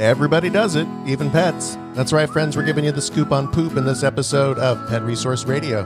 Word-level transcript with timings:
Everybody 0.00 0.48
does 0.48 0.76
it, 0.76 0.88
even 1.06 1.30
pets. 1.30 1.76
That's 1.92 2.10
right, 2.10 2.28
friends, 2.28 2.56
we're 2.56 2.64
giving 2.64 2.86
you 2.86 2.90
the 2.90 3.02
scoop 3.02 3.32
on 3.32 3.52
poop 3.52 3.76
in 3.76 3.84
this 3.84 4.02
episode 4.02 4.58
of 4.58 4.88
Pet 4.88 5.02
Resource 5.02 5.44
Radio. 5.44 5.84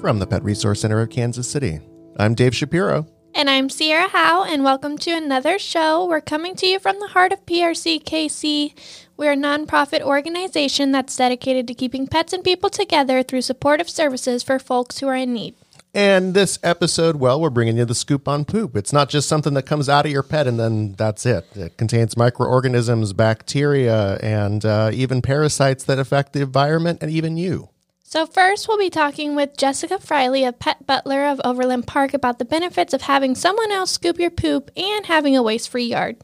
From 0.00 0.18
the 0.18 0.26
Pet 0.28 0.42
Resource 0.42 0.80
Center 0.80 1.00
of 1.00 1.10
Kansas 1.10 1.46
City, 1.46 1.78
I'm 2.20 2.34
Dave 2.34 2.54
Shapiro. 2.54 3.06
And 3.34 3.48
I'm 3.48 3.70
Sierra 3.70 4.06
Howe, 4.06 4.44
and 4.44 4.62
welcome 4.62 4.98
to 4.98 5.10
another 5.10 5.58
show. 5.58 6.06
We're 6.06 6.20
coming 6.20 6.54
to 6.56 6.66
you 6.66 6.78
from 6.78 7.00
the 7.00 7.06
heart 7.06 7.32
of 7.32 7.46
PRCKC. 7.46 8.74
We're 9.16 9.32
a 9.32 9.36
nonprofit 9.36 10.02
organization 10.02 10.92
that's 10.92 11.16
dedicated 11.16 11.66
to 11.68 11.72
keeping 11.72 12.06
pets 12.06 12.34
and 12.34 12.44
people 12.44 12.68
together 12.68 13.22
through 13.22 13.40
supportive 13.40 13.88
services 13.88 14.42
for 14.42 14.58
folks 14.58 14.98
who 14.98 15.08
are 15.08 15.16
in 15.16 15.32
need. 15.32 15.54
And 15.94 16.34
this 16.34 16.58
episode, 16.62 17.16
well, 17.16 17.40
we're 17.40 17.48
bringing 17.48 17.78
you 17.78 17.86
the 17.86 17.94
scoop 17.94 18.28
on 18.28 18.44
poop. 18.44 18.76
It's 18.76 18.92
not 18.92 19.08
just 19.08 19.26
something 19.26 19.54
that 19.54 19.62
comes 19.62 19.88
out 19.88 20.04
of 20.04 20.12
your 20.12 20.22
pet 20.22 20.46
and 20.46 20.60
then 20.60 20.92
that's 20.92 21.24
it. 21.24 21.46
It 21.56 21.78
contains 21.78 22.18
microorganisms, 22.18 23.14
bacteria, 23.14 24.16
and 24.16 24.62
uh, 24.66 24.90
even 24.92 25.22
parasites 25.22 25.84
that 25.84 25.98
affect 25.98 26.34
the 26.34 26.42
environment 26.42 26.98
and 27.00 27.10
even 27.10 27.38
you. 27.38 27.69
So, 28.12 28.26
first, 28.26 28.66
we'll 28.66 28.76
be 28.76 28.90
talking 28.90 29.36
with 29.36 29.56
Jessica 29.56 30.00
Friley, 30.00 30.42
a 30.42 30.52
pet 30.52 30.84
butler 30.84 31.26
of 31.26 31.40
Overland 31.44 31.86
Park, 31.86 32.12
about 32.12 32.40
the 32.40 32.44
benefits 32.44 32.92
of 32.92 33.02
having 33.02 33.36
someone 33.36 33.70
else 33.70 33.92
scoop 33.92 34.18
your 34.18 34.32
poop 34.32 34.68
and 34.76 35.06
having 35.06 35.36
a 35.36 35.44
waste 35.44 35.68
free 35.68 35.84
yard. 35.84 36.16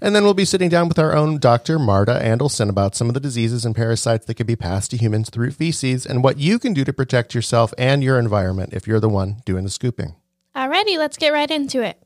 And 0.00 0.14
then 0.14 0.22
we'll 0.22 0.34
be 0.34 0.44
sitting 0.44 0.68
down 0.68 0.86
with 0.86 0.96
our 0.96 1.12
own 1.12 1.38
Dr. 1.38 1.80
Marta 1.80 2.20
Andelson 2.22 2.68
about 2.68 2.94
some 2.94 3.08
of 3.08 3.14
the 3.14 3.20
diseases 3.20 3.64
and 3.64 3.74
parasites 3.74 4.26
that 4.26 4.34
can 4.34 4.46
be 4.46 4.54
passed 4.54 4.92
to 4.92 4.96
humans 4.96 5.28
through 5.28 5.50
feces 5.50 6.06
and 6.06 6.22
what 6.22 6.38
you 6.38 6.60
can 6.60 6.72
do 6.72 6.84
to 6.84 6.92
protect 6.92 7.34
yourself 7.34 7.74
and 7.76 8.04
your 8.04 8.20
environment 8.20 8.72
if 8.72 8.86
you're 8.86 9.00
the 9.00 9.08
one 9.08 9.38
doing 9.44 9.64
the 9.64 9.70
scooping. 9.70 10.14
Alrighty, 10.54 10.98
let's 10.98 11.16
get 11.16 11.32
right 11.32 11.50
into 11.50 11.82
it. 11.82 12.00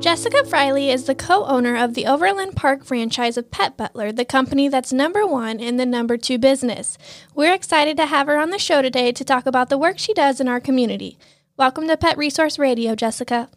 Jessica 0.00 0.44
Friley 0.44 0.90
is 0.94 1.04
the 1.04 1.14
co 1.16 1.44
owner 1.46 1.76
of 1.76 1.94
the 1.94 2.06
Overland 2.06 2.54
Park 2.54 2.84
franchise 2.84 3.36
of 3.36 3.50
Pet 3.50 3.76
Butler, 3.76 4.12
the 4.12 4.24
company 4.24 4.68
that's 4.68 4.92
number 4.92 5.26
one 5.26 5.58
in 5.58 5.76
the 5.76 5.84
number 5.84 6.16
two 6.16 6.38
business. 6.38 6.96
We're 7.34 7.52
excited 7.52 7.96
to 7.96 8.06
have 8.06 8.28
her 8.28 8.38
on 8.38 8.50
the 8.50 8.60
show 8.60 8.80
today 8.80 9.10
to 9.10 9.24
talk 9.24 9.44
about 9.44 9.70
the 9.70 9.76
work 9.76 9.98
she 9.98 10.14
does 10.14 10.40
in 10.40 10.46
our 10.46 10.60
community. 10.60 11.18
Welcome 11.56 11.88
to 11.88 11.96
Pet 11.96 12.16
Resource 12.16 12.60
Radio, 12.60 12.94
Jessica. 12.94 13.48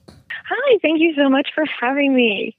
Hi, 0.50 0.78
thank 0.82 1.00
you 1.00 1.14
so 1.16 1.30
much 1.30 1.48
for 1.54 1.64
having 1.80 2.16
me. 2.16 2.58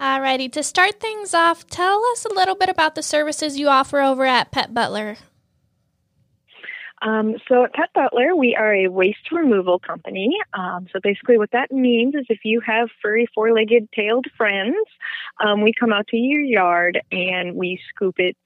Alrighty, 0.00 0.50
to 0.52 0.62
start 0.62 0.98
things 0.98 1.34
off, 1.34 1.66
tell 1.66 2.02
us 2.12 2.24
a 2.24 2.32
little 2.32 2.54
bit 2.56 2.70
about 2.70 2.94
the 2.94 3.02
services 3.02 3.58
you 3.58 3.68
offer 3.68 4.00
over 4.00 4.24
at 4.24 4.50
Pet 4.50 4.72
Butler. 4.72 5.18
Um, 7.02 7.34
so 7.48 7.64
at 7.64 7.74
Pet 7.74 7.90
Butler, 7.94 8.36
we 8.36 8.54
are 8.54 8.74
a 8.74 8.88
waste 8.88 9.32
removal 9.32 9.78
company. 9.78 10.36
Um, 10.54 10.86
so 10.92 11.00
basically, 11.02 11.36
what 11.36 11.50
that 11.50 11.72
means 11.72 12.14
is 12.14 12.26
if 12.28 12.40
you 12.44 12.60
have 12.64 12.88
furry, 13.02 13.28
four-legged, 13.34 13.88
tailed 13.92 14.26
friends, 14.36 14.76
um, 15.44 15.62
we 15.62 15.72
come 15.78 15.92
out 15.92 16.06
to 16.08 16.16
your 16.16 16.42
yard 16.42 17.00
and 17.10 17.56
we 17.56 17.80
scoop 17.90 18.14
it 18.18 18.36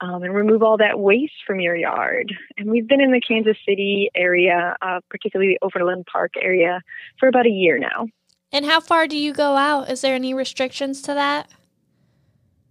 um, 0.00 0.22
and 0.22 0.34
remove 0.34 0.62
all 0.62 0.78
that 0.78 0.98
waste 0.98 1.34
from 1.46 1.60
your 1.60 1.76
yard. 1.76 2.34
And 2.56 2.70
we've 2.70 2.88
been 2.88 3.00
in 3.00 3.12
the 3.12 3.20
Kansas 3.20 3.56
City 3.66 4.10
area, 4.14 4.76
uh, 4.80 5.00
particularly 5.10 5.58
the 5.60 5.66
Overland 5.66 6.06
Park 6.10 6.32
area, 6.40 6.80
for 7.18 7.28
about 7.28 7.46
a 7.46 7.50
year 7.50 7.78
now. 7.78 8.06
And 8.52 8.64
how 8.64 8.80
far 8.80 9.06
do 9.06 9.18
you 9.18 9.34
go 9.34 9.56
out? 9.56 9.90
Is 9.90 10.00
there 10.00 10.14
any 10.14 10.32
restrictions 10.32 11.02
to 11.02 11.14
that? 11.14 11.50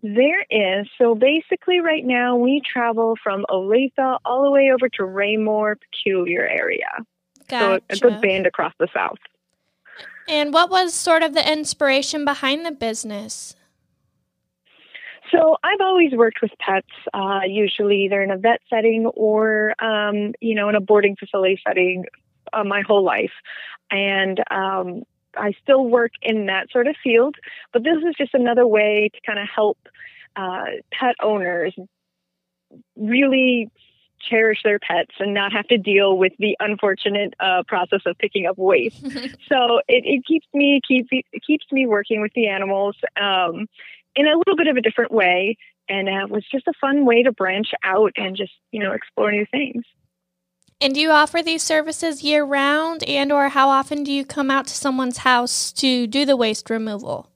There 0.03 0.45
is. 0.49 0.87
So 0.97 1.15
basically, 1.15 1.79
right 1.79 2.05
now, 2.05 2.35
we 2.35 2.61
travel 2.61 3.15
from 3.21 3.45
Olathe 3.49 4.17
all 4.23 4.43
the 4.43 4.51
way 4.51 4.71
over 4.73 4.89
to 4.89 5.03
Raymore, 5.03 5.75
Peculiar 5.75 6.47
area. 6.47 6.89
Gotcha. 7.47 7.81
So 7.95 8.07
a 8.07 8.11
good 8.11 8.21
band 8.21 8.45
across 8.45 8.73
the 8.79 8.87
south. 8.93 9.17
And 10.27 10.53
what 10.53 10.69
was 10.69 10.93
sort 10.93 11.23
of 11.23 11.33
the 11.33 11.51
inspiration 11.51 12.25
behind 12.25 12.65
the 12.65 12.71
business? 12.71 13.55
So 15.31 15.57
I've 15.63 15.81
always 15.81 16.13
worked 16.13 16.41
with 16.41 16.51
pets, 16.59 16.87
uh, 17.13 17.41
usually 17.45 18.05
either 18.05 18.21
in 18.21 18.31
a 18.31 18.37
vet 18.37 18.61
setting 18.69 19.07
or, 19.07 19.73
um, 19.83 20.33
you 20.39 20.55
know, 20.55 20.69
in 20.69 20.75
a 20.75 20.81
boarding 20.81 21.15
facility 21.17 21.59
setting 21.65 22.05
uh, 22.53 22.63
my 22.63 22.81
whole 22.81 23.03
life. 23.03 23.33
And 23.91 24.41
um, 24.51 25.03
I 25.37 25.53
still 25.61 25.85
work 25.85 26.11
in 26.21 26.47
that 26.47 26.69
sort 26.71 26.87
of 26.87 26.95
field, 27.03 27.35
but 27.73 27.83
this 27.83 27.97
is 27.97 28.15
just 28.17 28.33
another 28.33 28.65
way 28.65 29.09
to 29.13 29.19
kind 29.25 29.39
of 29.39 29.47
help 29.53 29.77
uh, 30.35 30.65
pet 30.91 31.15
owners 31.21 31.73
really 32.95 33.69
cherish 34.19 34.59
their 34.63 34.79
pets 34.79 35.13
and 35.19 35.33
not 35.33 35.51
have 35.53 35.67
to 35.67 35.77
deal 35.77 36.17
with 36.17 36.33
the 36.39 36.57
unfortunate 36.59 37.33
uh, 37.39 37.63
process 37.67 38.01
of 38.05 38.17
picking 38.17 38.45
up 38.45 38.57
waste. 38.57 39.01
so 39.47 39.79
it, 39.87 40.03
it, 40.05 40.25
keeps 40.25 40.47
me 40.53 40.81
keep, 40.87 41.07
it 41.11 41.43
keeps 41.45 41.65
me 41.71 41.85
working 41.85 42.21
with 42.21 42.31
the 42.35 42.47
animals 42.47 42.95
um, 43.21 43.67
in 44.15 44.27
a 44.27 44.37
little 44.37 44.55
bit 44.55 44.67
of 44.67 44.77
a 44.77 44.81
different 44.81 45.11
way, 45.11 45.57
and 45.87 46.09
uh, 46.09 46.25
it 46.25 46.29
was 46.29 46.43
just 46.51 46.67
a 46.67 46.73
fun 46.81 47.05
way 47.05 47.23
to 47.23 47.31
branch 47.31 47.71
out 47.83 48.11
and 48.17 48.35
just 48.35 48.53
you 48.71 48.79
know 48.79 48.91
explore 48.91 49.31
new 49.31 49.45
things. 49.49 49.83
And 50.79 50.93
do 50.93 50.99
you 50.99 51.09
offer 51.09 51.41
these 51.41 51.63
services 51.63 52.23
year 52.23 52.43
round 52.43 53.03
and 53.03 53.31
or 53.31 53.49
how 53.49 53.69
often 53.69 54.03
do 54.03 54.11
you 54.11 54.23
come 54.23 54.51
out 54.51 54.67
to 54.67 54.75
someone's 54.75 55.17
house 55.19 55.71
to 55.73 56.05
do 56.05 56.23
the 56.23 56.37
waste 56.37 56.69
removal? 56.69 57.31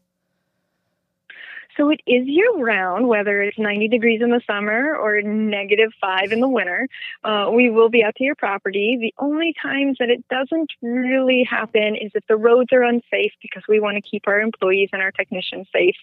So 1.78 1.90
it 1.90 2.02
is 2.06 2.28
year 2.28 2.52
round, 2.58 3.08
whether 3.08 3.42
it's 3.42 3.58
90 3.58 3.88
degrees 3.88 4.22
in 4.22 4.30
the 4.30 4.42
summer 4.46 4.96
or 4.96 5.22
negative 5.24 5.92
five 6.00 6.32
in 6.32 6.40
the 6.40 6.48
winter. 6.48 6.88
Uh, 7.24 7.50
we 7.52 7.72
will 7.72 7.90
be 7.90 8.04
out 8.04 8.14
to 8.18 8.24
your 8.24 8.36
property. 8.36 8.98
The 9.02 9.14
only 9.18 9.56
times 9.60 9.98
that 10.00 10.10
it 10.10 10.24
doesn't 10.28 10.72
really 10.84 11.44
happen 11.50 11.96
is 11.96 12.12
if 12.14 12.28
the 12.28 12.36
roads 12.36 12.72
are 12.74 12.84
unsafe 12.84 13.32
because 13.42 13.64
we 13.68 13.80
want 13.80 13.96
to 13.96 14.02
keep 14.02 14.28
our 14.28 14.40
employees 14.40 14.90
and 14.94 15.02
our 15.02 15.12
technicians 15.12 15.68
safe, 15.74 15.96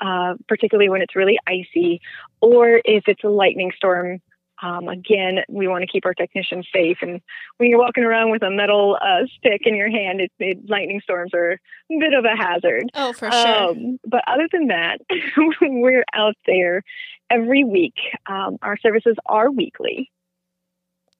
uh, 0.00 0.34
particularly 0.48 0.90
when 0.90 1.00
it's 1.00 1.16
really 1.16 1.38
icy, 1.46 2.02
or 2.42 2.82
if 2.84 3.04
it's 3.06 3.24
a 3.24 3.28
lightning 3.28 3.70
storm 3.74 4.20
um, 4.62 4.88
again, 4.88 5.38
we 5.48 5.66
want 5.66 5.82
to 5.82 5.86
keep 5.86 6.06
our 6.06 6.14
technicians 6.14 6.66
safe. 6.72 6.98
And 7.02 7.20
when 7.56 7.68
you're 7.68 7.78
walking 7.78 8.04
around 8.04 8.30
with 8.30 8.42
a 8.42 8.50
metal 8.50 8.96
uh, 9.00 9.26
stick 9.36 9.62
in 9.64 9.74
your 9.74 9.90
hand, 9.90 10.20
it, 10.20 10.32
it, 10.38 10.68
lightning 10.68 11.00
storms 11.02 11.32
are 11.34 11.52
a 11.52 11.58
bit 11.98 12.14
of 12.14 12.24
a 12.24 12.36
hazard. 12.36 12.84
Oh, 12.94 13.12
for 13.12 13.30
sure. 13.30 13.70
Um, 13.70 13.98
but 14.06 14.22
other 14.26 14.48
than 14.52 14.68
that, 14.68 15.00
we're 15.60 16.04
out 16.14 16.36
there 16.46 16.82
every 17.30 17.64
week. 17.64 17.96
Um, 18.26 18.58
our 18.62 18.78
services 18.78 19.16
are 19.26 19.50
weekly. 19.50 20.10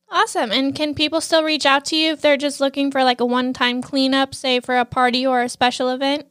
Awesome. 0.09 0.53
And 0.53 0.75
can 0.75 0.95
people 0.95 1.23
still 1.23 1.43
reach 1.43 1.65
out 1.65 1.87
to 1.87 1.97
you 1.97 2.13
if 2.13 2.21
they're 2.21 2.37
just 2.37 2.61
looking 2.61 2.91
for 2.91 3.03
like 3.03 3.21
a 3.21 3.27
one 3.27 3.53
time 3.53 3.81
cleanup, 3.83 4.35
say 4.35 4.61
for 4.61 4.77
a 4.77 4.85
party 4.85 5.27
or 5.27 5.43
a 5.43 5.49
special 5.49 5.89
event? 5.89 6.27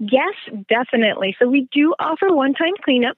Yes, 0.00 0.34
definitely. 0.68 1.36
So 1.38 1.46
we 1.46 1.68
do 1.72 1.94
offer 2.00 2.34
one 2.34 2.54
time 2.54 2.72
cleanups. 2.86 3.14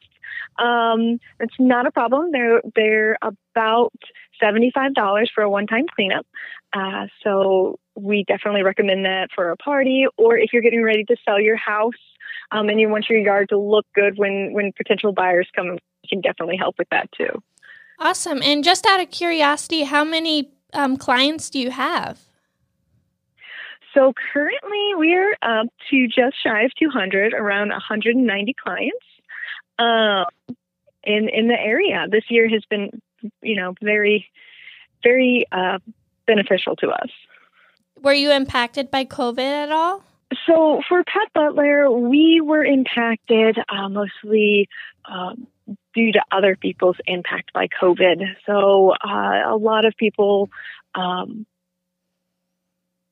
Um, 0.59 1.19
it's 1.41 1.55
not 1.59 1.87
a 1.87 1.91
problem. 1.91 2.31
They're 2.33 2.61
they're 2.75 3.19
about 3.23 3.93
seventy 4.41 4.71
five 4.75 4.95
dollars 4.95 5.31
for 5.35 5.43
a 5.43 5.51
one 5.51 5.67
time 5.67 5.87
cleanup. 5.95 6.27
Uh, 6.73 7.07
so 7.23 7.79
we 7.95 8.25
definitely 8.27 8.63
recommend 8.63 9.05
that 9.05 9.29
for 9.35 9.51
a 9.51 9.57
party 9.57 10.07
or 10.17 10.37
if 10.39 10.53
you're 10.53 10.63
getting 10.63 10.83
ready 10.83 11.05
to 11.05 11.17
sell 11.25 11.39
your 11.41 11.57
house 11.57 11.93
um, 12.51 12.69
and 12.69 12.81
you 12.81 12.89
want 12.89 13.07
your 13.09 13.19
yard 13.19 13.49
to 13.51 13.59
look 13.59 13.87
good 13.95 14.19
when 14.19 14.53
when 14.53 14.73
potential 14.77 15.13
buyers 15.13 15.49
come. 15.55 15.73
We 15.73 16.09
can 16.09 16.21
definitely 16.21 16.57
help 16.57 16.77
with 16.79 16.89
that 16.91 17.11
too. 17.13 17.43
Awesome. 17.99 18.43
And 18.43 18.65
just 18.65 18.85
out 18.87 19.01
of 19.01 19.11
curiosity, 19.11 19.85
how 19.85 20.03
many 20.03 20.51
um, 20.73 20.97
clients 20.97 21.49
do 21.49 21.61
you 21.61 21.71
have? 21.71 22.21
So 23.95 24.13
currently 24.33 24.95
we're 24.95 25.37
up 25.43 25.67
to 25.91 26.09
just 26.09 26.43
shy 26.43 26.63
of 26.63 26.73
200, 26.79 27.35
around 27.35 27.69
190 27.69 28.55
clients 28.63 29.07
um, 29.79 30.27
in 31.05 31.29
in 31.29 31.49
the 31.49 31.59
area. 31.59 32.07
This 32.11 32.25
year 32.29 32.49
has 32.49 32.65
been, 32.69 33.01
you 33.43 33.57
know, 33.57 33.75
very, 33.83 34.31
very 35.03 35.47
uh, 35.53 35.79
beneficial 36.27 36.77
to 36.77 36.89
us. 36.89 37.11
Were 38.01 38.15
you 38.15 38.33
impacted 38.33 38.91
by 38.91 39.05
COVID 39.05 39.39
at 39.39 39.71
all? 39.71 40.03
So 40.47 40.81
for 40.89 41.05
Pet 41.05 41.33
Butler, 41.35 41.91
we 41.91 42.41
were 42.41 42.65
impacted 42.65 43.59
uh, 43.69 43.89
mostly 43.89 44.69
um, 45.05 45.47
due 45.95 46.13
to 46.13 46.23
other 46.33 46.57
people's 46.57 46.97
impact 47.07 47.53
by 47.53 47.69
COVID. 47.69 48.25
So 48.47 48.95
uh, 49.05 49.43
a 49.47 49.57
lot 49.57 49.85
of 49.85 49.95
people 49.97 50.49
um, 50.95 51.47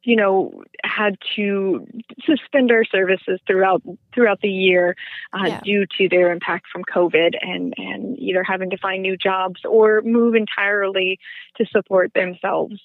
you 0.03 0.17
know, 0.17 0.63
had 0.83 1.17
to 1.37 1.87
suspend 2.25 2.73
our 2.73 2.85
services 2.85 3.39
throughout 3.47 3.83
throughout 4.15 4.41
the 4.41 4.49
year 4.49 4.97
uh, 5.33 5.47
yeah. 5.47 5.61
due 5.61 5.87
to 5.99 6.09
their 6.09 6.33
impact 6.33 6.67
from 6.73 6.83
COVID, 6.85 7.35
and 7.41 7.75
and 7.77 8.19
either 8.19 8.43
having 8.43 8.71
to 8.71 8.79
find 8.79 9.03
new 9.03 9.17
jobs 9.17 9.61
or 9.65 10.03
move 10.03 10.35
entirely 10.35 11.19
to 11.57 11.67
support 11.67 12.13
themselves. 12.15 12.81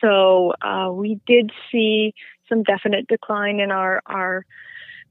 So 0.00 0.54
uh, 0.62 0.90
we 0.92 1.20
did 1.26 1.50
see 1.70 2.14
some 2.48 2.62
definite 2.62 3.08
decline 3.08 3.60
in 3.60 3.70
our 3.70 4.02
our 4.06 4.46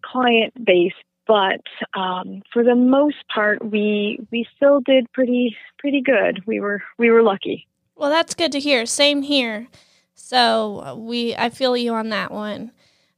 client 0.02 0.54
base, 0.64 0.94
but 1.28 1.62
um, 1.94 2.42
for 2.54 2.64
the 2.64 2.76
most 2.76 3.18
part, 3.34 3.64
we 3.64 4.20
we 4.32 4.48
still 4.56 4.80
did 4.80 5.12
pretty 5.12 5.58
pretty 5.78 6.02
good. 6.02 6.42
We 6.46 6.60
were 6.60 6.82
we 6.98 7.12
were 7.12 7.22
lucky. 7.22 7.68
Well, 7.96 8.10
that's 8.10 8.34
good 8.34 8.54
to 8.54 8.60
hear. 8.60 8.86
Same 8.86 9.24
here. 9.24 9.68
So 10.30 10.84
uh, 10.86 10.94
we 10.94 11.36
I 11.36 11.50
feel 11.50 11.76
you 11.76 11.92
on 11.96 12.10
that 12.10 12.30
one. 12.30 12.72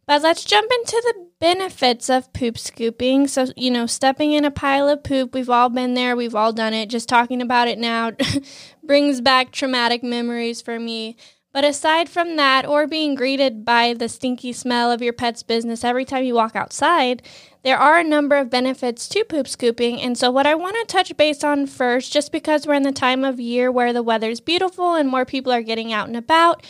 But 0.05 0.21
let's 0.21 0.45
jump 0.45 0.71
into 0.71 1.01
the 1.03 1.27
benefits 1.39 2.09
of 2.09 2.31
poop 2.31 2.57
scooping. 2.57 3.27
So, 3.27 3.47
you 3.57 3.69
know, 3.69 3.85
stepping 3.85 4.31
in 4.31 4.45
a 4.45 4.51
pile 4.51 4.87
of 4.87 5.03
poop, 5.03 5.33
we've 5.33 5.49
all 5.49 5.67
been 5.67 5.93
there, 5.93 6.15
we've 6.15 6.35
all 6.35 6.53
done 6.53 6.73
it. 6.73 6.89
Just 6.89 7.09
talking 7.09 7.41
about 7.41 7.67
it 7.67 7.77
now 7.77 8.11
brings 8.83 9.19
back 9.19 9.51
traumatic 9.51 10.03
memories 10.03 10.61
for 10.61 10.79
me. 10.79 11.17
But 11.51 11.65
aside 11.65 12.07
from 12.07 12.37
that, 12.37 12.65
or 12.65 12.87
being 12.87 13.15
greeted 13.15 13.65
by 13.65 13.93
the 13.93 14.07
stinky 14.07 14.53
smell 14.53 14.89
of 14.89 15.01
your 15.01 15.11
pet's 15.11 15.43
business 15.43 15.83
every 15.83 16.05
time 16.05 16.23
you 16.23 16.33
walk 16.33 16.55
outside, 16.55 17.23
there 17.63 17.77
are 17.77 17.99
a 17.99 18.05
number 18.05 18.37
of 18.37 18.49
benefits 18.49 19.09
to 19.09 19.25
poop 19.25 19.49
scooping. 19.49 20.01
And 20.01 20.17
so, 20.17 20.31
what 20.31 20.47
I 20.47 20.55
want 20.55 20.77
to 20.79 20.85
touch 20.85 21.15
base 21.17 21.43
on 21.43 21.67
first, 21.67 22.13
just 22.13 22.31
because 22.31 22.65
we're 22.65 22.75
in 22.75 22.83
the 22.83 22.93
time 22.93 23.25
of 23.25 23.37
year 23.37 23.69
where 23.69 23.91
the 23.91 24.01
weather's 24.01 24.39
beautiful 24.39 24.95
and 24.95 25.09
more 25.09 25.25
people 25.25 25.51
are 25.51 25.61
getting 25.61 25.91
out 25.91 26.07
and 26.07 26.15
about, 26.15 26.65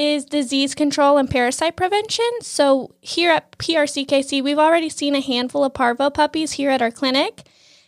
is 0.00 0.24
disease 0.24 0.74
control 0.74 1.18
and 1.18 1.30
parasite 1.30 1.76
prevention. 1.76 2.30
So, 2.40 2.94
here 3.02 3.30
at 3.30 3.52
PRCKC, 3.58 4.42
we've 4.42 4.58
already 4.58 4.88
seen 4.88 5.14
a 5.14 5.20
handful 5.20 5.62
of 5.62 5.74
parvo 5.74 6.08
puppies 6.08 6.52
here 6.52 6.70
at 6.70 6.80
our 6.80 6.90
clinic. 6.90 7.42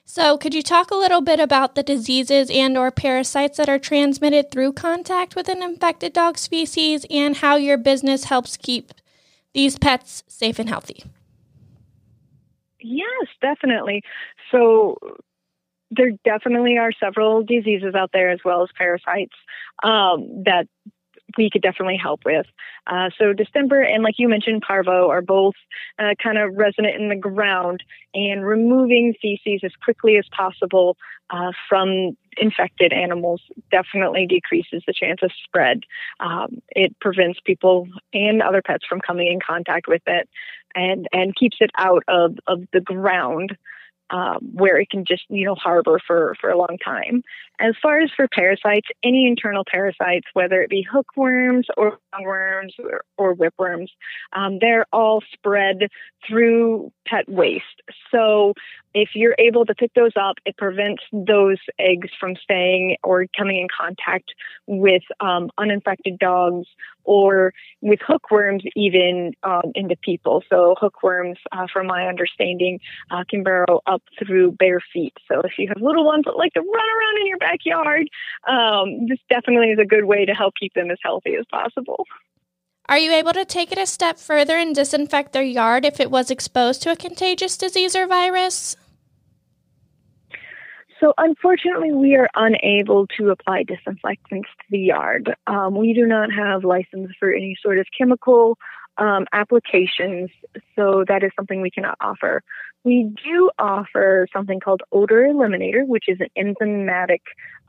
So, 0.05 0.37
could 0.37 0.53
you 0.53 0.63
talk 0.63 0.91
a 0.91 0.97
little 0.97 1.23
bit 1.23 1.41
about 1.41 1.75
the 1.75 1.83
diseases 1.83 2.51
and 2.51 2.77
or 2.77 2.91
parasites 2.91 3.57
that 3.57 3.71
are 3.71 3.79
transmitted 3.79 4.51
through 4.51 4.75
contact 4.75 5.35
with 5.35 5.49
an 5.49 5.63
infected 5.63 6.13
dog 6.13 6.37
species 6.37 7.07
and 7.09 7.39
how 7.39 7.57
your 7.57 7.79
business 7.79 8.25
helps 8.25 8.59
keep 8.59 8.93
these 9.55 9.79
pets 9.79 10.23
safe 10.29 10.59
and 10.59 10.69
healthy? 10.69 11.05
Yes, 12.81 13.27
definitely. 13.41 14.03
So, 14.51 14.99
there 15.91 16.13
definitely 16.25 16.77
are 16.77 16.93
several 16.93 17.43
diseases 17.43 17.95
out 17.95 18.11
there 18.13 18.31
as 18.31 18.41
well 18.45 18.63
as 18.63 18.69
parasites 18.77 19.37
um, 19.83 20.45
that 20.45 20.67
we 21.37 21.51
could 21.51 21.63
definitely 21.63 21.97
help 21.97 22.21
with. 22.25 22.47
Uh, 22.87 23.11
so 23.19 23.33
distemper 23.33 23.83
and 23.83 24.03
like 24.03 24.15
you 24.19 24.29
mentioned, 24.29 24.63
parvo 24.67 25.09
are 25.09 25.23
both 25.23 25.55
uh, 25.99 26.15
kind 26.23 26.39
of 26.39 26.55
resident 26.57 26.97
in 26.97 27.09
the 27.09 27.17
ground 27.17 27.83
and 28.15 28.45
removing 28.45 29.15
feces 29.21 29.61
as 29.65 29.73
quickly 29.83 30.17
as 30.17 30.27
possible 30.31 30.97
uh, 31.31 31.53
from 31.69 32.17
infected 32.37 32.93
animals 32.93 33.41
definitely 33.71 34.27
decreases 34.27 34.83
the 34.87 34.93
chance 34.93 35.21
of 35.23 35.31
spread. 35.45 35.83
Um, 36.21 36.63
it 36.71 36.99
prevents 37.01 37.41
people 37.45 37.89
and 38.13 38.43
other 38.43 38.63
pets 38.63 38.85
from 38.89 39.01
coming 39.01 39.29
in 39.29 39.41
contact 39.41 39.87
with 39.89 40.03
it 40.07 40.29
and, 40.75 41.07
and 41.13 41.35
keeps 41.37 41.59
it 41.61 41.71
out 41.77 42.03
of, 42.09 42.37
of 42.47 42.63
the 42.73 42.81
ground 42.81 43.57
um, 44.13 44.51
where 44.53 44.79
it 44.79 44.91
can 44.91 45.05
just 45.05 45.25
you 45.29 45.45
know 45.45 45.55
harbor 45.55 45.99
for 46.07 46.37
for 46.41 46.51
a 46.51 46.59
long 46.59 46.79
time. 46.85 47.23
As 47.59 47.75
far 47.83 48.01
as 48.01 48.11
for 48.15 48.29
parasites, 48.29 48.89
any 49.03 49.27
internal 49.27 49.65
parasites, 49.67 50.27
whether 50.35 50.63
it 50.63 50.71
be 50.71 50.87
hookworms 50.91 51.67
or 51.77 51.99
worms 52.21 52.75
or, 52.79 53.05
or 53.17 53.35
whipworms, 53.35 53.89
um, 54.33 54.59
they're 54.61 54.87
all 54.93 55.23
spread 55.33 55.89
through 56.27 56.93
pet 57.07 57.29
waste. 57.29 57.83
So 58.11 58.55
if 58.95 59.11
you're 59.15 59.35
able 59.39 59.65
to 59.67 59.75
pick 59.75 59.93
those 59.95 60.13
up, 60.21 60.37
it 60.45 60.57
prevents 60.57 61.03
those 61.13 61.59
eggs 61.79 62.09
from 62.19 62.37
staying 62.37 62.97
or 63.03 63.27
coming 63.37 63.59
in 63.59 63.69
contact 63.69 64.33
with 64.67 65.03
um, 65.21 65.51
uninfected 65.59 66.19
dogs 66.19 66.67
or 67.05 67.53
with 67.81 67.99
hookworms 68.07 68.63
even 68.77 69.33
um, 69.43 69.73
into 69.75 69.97
people. 69.97 70.43
So 70.49 70.75
hookworms, 70.79 71.39
uh, 71.51 71.67
from 71.73 71.87
my 71.87 72.07
understanding, 72.07 72.79
uh, 73.11 73.25
can 73.29 73.43
burrow 73.43 73.81
up 73.87 74.03
through 74.19 74.53
bare 74.53 74.81
feet. 74.93 75.15
So 75.31 75.41
if 75.41 75.53
you 75.59 75.69
have 75.69 75.83
little 75.83 76.05
ones 76.05 76.25
that 76.27 76.37
like 76.37 76.53
to 76.55 76.61
run 76.61 76.69
around 76.69 77.21
in 77.21 77.27
your 77.27 77.39
backyard, 77.39 78.09
um, 78.49 79.07
this 79.09 79.19
definitely 79.29 79.69
is 79.71 79.79
a 79.81 79.87
good 79.87 80.05
way 80.05 80.25
to 80.25 80.33
help 80.33 80.55
keep 80.59 80.75
them 80.75 80.91
as 80.91 80.99
healthy 81.03 81.35
as 81.39 81.47
possible. 81.51 82.07
Are 82.89 82.99
you 82.99 83.13
able 83.13 83.33
to 83.33 83.45
take 83.45 83.71
it 83.73 83.79
a 83.79 83.87
step 83.87 84.19
further 84.19 84.57
and 84.57 84.75
disinfect 84.75 85.33
their 85.33 85.43
yard 85.43 85.85
if 85.85 86.01
it 86.01 86.11
was 86.11 86.31
exposed 86.31 86.83
to 86.83 86.91
a 86.91 86.97
contagious 86.97 87.57
disease 87.57 87.95
or 87.95 88.07
virus? 88.07 88.77
So, 90.99 91.13
unfortunately, 91.19 91.93
we 91.93 92.15
are 92.15 92.29
unable 92.35 93.07
to 93.19 93.31
apply 93.31 93.65
disinfectants 93.65 94.49
to 94.49 94.65
the 94.71 94.79
yard. 94.79 95.35
Um, 95.49 95.77
we 95.77 95.95
do 95.95 96.07
not 96.07 96.33
have 96.33 96.65
license 96.65 97.11
for 97.19 97.33
any 97.33 97.57
sort 97.61 97.79
of 97.79 97.87
chemical 97.97 98.57
um, 98.99 99.27
applications, 99.33 100.31
so 100.77 101.05
that 101.09 101.25
is 101.25 101.33
something 101.35 101.61
we 101.61 101.71
cannot 101.71 101.97
offer. 102.01 102.43
We 102.85 103.13
do 103.25 103.51
offer 103.59 104.29
something 104.33 104.61
called 104.61 104.83
odor 104.93 105.23
eliminator, 105.23 105.87
which 105.87 106.05
is 106.09 106.19
an 106.21 106.29
enzymatic 106.37 107.23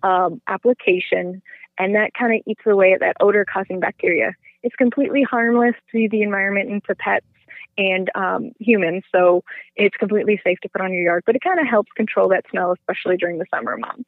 um, 0.04 0.42
application, 0.48 1.42
and 1.80 1.96
that 1.96 2.12
kind 2.14 2.36
of 2.36 2.42
eats 2.46 2.62
away 2.68 2.94
at 2.94 3.00
that 3.00 3.18
odor 3.20 3.46
causing 3.52 3.80
bacteria. 3.80 4.34
It's 4.64 4.76
completely 4.76 5.24
harmless 5.24 5.76
to 5.92 6.08
the 6.10 6.22
environment 6.22 6.70
and 6.70 6.84
to 6.86 6.96
pets 6.96 7.26
and 7.78 8.10
um, 8.16 8.52
humans. 8.60 9.04
So 9.12 9.44
it's 9.76 9.96
completely 9.98 10.40
safe 10.44 10.60
to 10.62 10.70
put 10.70 10.82
on 10.82 10.94
your 10.94 11.04
yard, 11.04 11.24
but 11.26 11.36
it 11.36 11.42
kind 11.42 11.60
of 11.60 11.68
helps 11.68 11.92
control 11.94 12.30
that 12.30 12.46
smell, 12.50 12.72
especially 12.72 13.18
during 13.18 13.40
the 13.40 13.46
summer 13.54 13.78
months. 13.78 14.04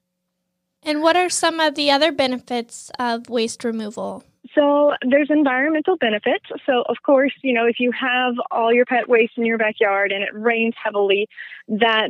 And 0.83 1.01
what 1.01 1.15
are 1.15 1.29
some 1.29 1.59
of 1.59 1.75
the 1.75 1.89
other 1.89 2.11
benefits 2.11 2.91
of 2.99 3.27
waste 3.29 3.63
removal? 3.63 4.23
So 4.53 4.93
there's 5.01 5.29
environmental 5.31 5.97
benefits. 5.97 6.45
So 6.65 6.83
of 6.87 6.97
course, 7.03 7.33
you 7.41 7.53
know, 7.53 7.65
if 7.65 7.79
you 7.79 7.91
have 7.91 8.35
all 8.51 8.71
your 8.71 8.85
pet 8.85 9.09
waste 9.09 9.33
in 9.37 9.45
your 9.45 9.57
backyard 9.57 10.11
and 10.11 10.23
it 10.23 10.29
rains 10.33 10.75
heavily, 10.81 11.27
that 11.67 12.09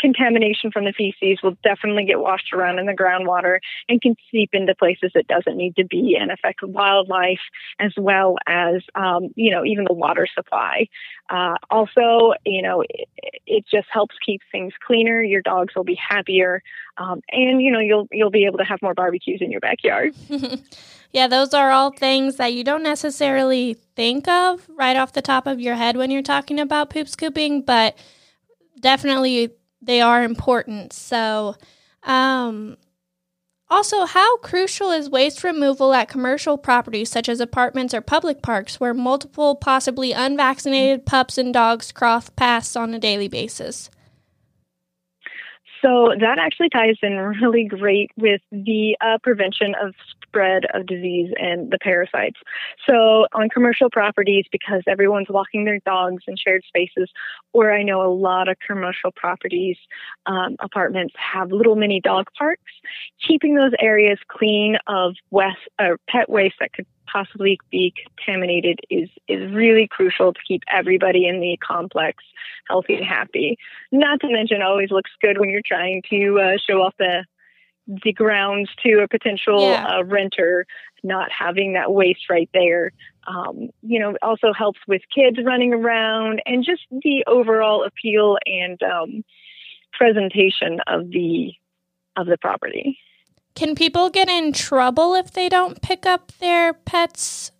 contamination 0.00 0.70
from 0.70 0.84
the 0.84 0.92
feces 0.92 1.42
will 1.42 1.56
definitely 1.62 2.04
get 2.04 2.20
washed 2.20 2.52
around 2.52 2.78
in 2.78 2.86
the 2.86 2.92
groundwater 2.92 3.58
and 3.88 4.00
can 4.00 4.14
seep 4.30 4.50
into 4.52 4.74
places 4.74 5.12
it 5.14 5.26
doesn't 5.26 5.56
need 5.56 5.76
to 5.76 5.84
be 5.84 6.16
and 6.20 6.30
affect 6.30 6.62
wildlife 6.62 7.40
as 7.78 7.92
well 7.96 8.36
as, 8.46 8.82
um, 8.94 9.28
you 9.34 9.50
know, 9.50 9.64
even 9.64 9.84
the 9.84 9.94
water 9.94 10.26
supply. 10.34 10.86
Uh, 11.30 11.54
also, 11.70 12.34
you 12.44 12.60
know, 12.60 12.82
it, 12.82 13.08
it, 13.46 13.64
just 13.70 13.86
helps 13.90 14.14
keep 14.24 14.42
things 14.52 14.74
cleaner. 14.86 15.22
Your 15.22 15.40
dogs 15.40 15.74
will 15.74 15.84
be 15.84 15.94
happier, 15.96 16.62
um, 16.98 17.22
and 17.30 17.62
you 17.62 17.72
know, 17.72 17.78
you'll 17.78 18.06
you'll 18.12 18.30
be 18.30 18.44
able 18.44 18.58
to 18.58 18.64
have 18.64 18.82
more 18.82 18.92
barbecues 18.92 19.40
in 19.40 19.50
your 19.50 19.60
backyard. 19.60 20.14
yeah, 21.12 21.26
those 21.26 21.54
are 21.54 21.70
all 21.70 21.90
things 21.90 22.36
that 22.36 22.52
you 22.52 22.62
don't 22.62 22.82
necessarily 22.82 23.74
think 23.96 24.28
of 24.28 24.68
right 24.76 24.96
off 24.98 25.14
the 25.14 25.22
top 25.22 25.46
of 25.46 25.60
your 25.60 25.76
head 25.76 25.96
when 25.96 26.10
you're 26.10 26.20
talking 26.20 26.60
about 26.60 26.90
poop 26.90 27.08
scooping, 27.08 27.62
but 27.62 27.96
definitely 28.80 29.50
they 29.86 30.00
are 30.00 30.22
important. 30.22 30.92
So, 30.92 31.56
um, 32.02 32.76
also, 33.70 34.04
how 34.04 34.36
crucial 34.38 34.90
is 34.90 35.08
waste 35.08 35.42
removal 35.42 35.94
at 35.94 36.08
commercial 36.08 36.58
properties 36.58 37.10
such 37.10 37.28
as 37.28 37.40
apartments 37.40 37.94
or 37.94 38.00
public 38.00 38.42
parks 38.42 38.78
where 38.78 38.94
multiple, 38.94 39.56
possibly 39.56 40.12
unvaccinated 40.12 41.06
pups 41.06 41.38
and 41.38 41.52
dogs 41.52 41.90
cross 41.90 42.28
paths 42.28 42.76
on 42.76 42.92
a 42.94 42.98
daily 42.98 43.26
basis? 43.26 43.90
So 45.80 46.14
that 46.18 46.38
actually 46.38 46.68
ties 46.68 46.96
in 47.02 47.16
really 47.42 47.64
great 47.64 48.10
with 48.16 48.40
the 48.52 48.96
uh, 49.00 49.18
prevention 49.22 49.74
of 49.82 49.94
spread 50.34 50.64
of 50.74 50.86
disease 50.86 51.32
and 51.38 51.70
the 51.70 51.78
parasites. 51.80 52.40
So 52.88 53.26
on 53.32 53.48
commercial 53.48 53.88
properties, 53.88 54.46
because 54.50 54.82
everyone's 54.88 55.28
walking 55.30 55.64
their 55.64 55.78
dogs 55.86 56.24
in 56.26 56.36
shared 56.36 56.64
spaces, 56.66 57.08
or 57.52 57.72
I 57.72 57.82
know 57.82 58.02
a 58.02 58.10
lot 58.12 58.48
of 58.48 58.56
commercial 58.66 59.12
properties, 59.12 59.76
um, 60.26 60.56
apartments 60.60 61.14
have 61.16 61.52
little 61.52 61.76
mini 61.76 62.00
dog 62.00 62.26
parks, 62.36 62.72
keeping 63.26 63.54
those 63.54 63.72
areas 63.80 64.18
clean 64.28 64.76
of 64.88 65.14
west, 65.30 65.58
uh, 65.78 65.96
pet 66.08 66.28
waste 66.28 66.56
that 66.58 66.72
could 66.72 66.86
possibly 67.12 67.58
be 67.70 67.92
contaminated 68.16 68.80
is 68.90 69.08
is 69.28 69.52
really 69.52 69.86
crucial 69.88 70.32
to 70.32 70.40
keep 70.48 70.62
everybody 70.72 71.28
in 71.28 71.38
the 71.38 71.56
complex 71.58 72.24
healthy 72.68 72.94
and 72.94 73.04
happy. 73.04 73.56
Not 73.92 74.20
to 74.20 74.32
mention, 74.32 74.62
always 74.62 74.90
looks 74.90 75.10
good 75.20 75.38
when 75.38 75.50
you're 75.50 75.62
trying 75.64 76.02
to 76.10 76.40
uh, 76.40 76.56
show 76.66 76.82
off 76.82 76.94
the 76.98 77.24
the 77.86 78.12
grounds 78.12 78.70
to 78.82 79.02
a 79.02 79.08
potential 79.08 79.70
yeah. 79.70 79.86
uh, 79.86 80.04
renter, 80.04 80.66
not 81.02 81.30
having 81.30 81.74
that 81.74 81.92
waste 81.92 82.30
right 82.30 82.48
there. 82.54 82.92
Um, 83.26 83.70
you 83.82 83.98
know, 84.00 84.16
also 84.22 84.52
helps 84.52 84.80
with 84.86 85.02
kids 85.14 85.38
running 85.44 85.72
around 85.72 86.42
and 86.46 86.64
just 86.64 86.82
the 86.90 87.24
overall 87.26 87.84
appeal 87.84 88.38
and 88.46 88.82
um, 88.82 89.24
presentation 89.92 90.80
of 90.86 91.10
the 91.10 91.52
of 92.16 92.26
the 92.26 92.38
property. 92.38 92.98
Can 93.54 93.74
people 93.74 94.10
get 94.10 94.28
in 94.28 94.52
trouble 94.52 95.14
if 95.14 95.32
they 95.32 95.48
don't 95.48 95.80
pick 95.80 96.06
up 96.06 96.32
their 96.38 96.74
pets 96.74 97.52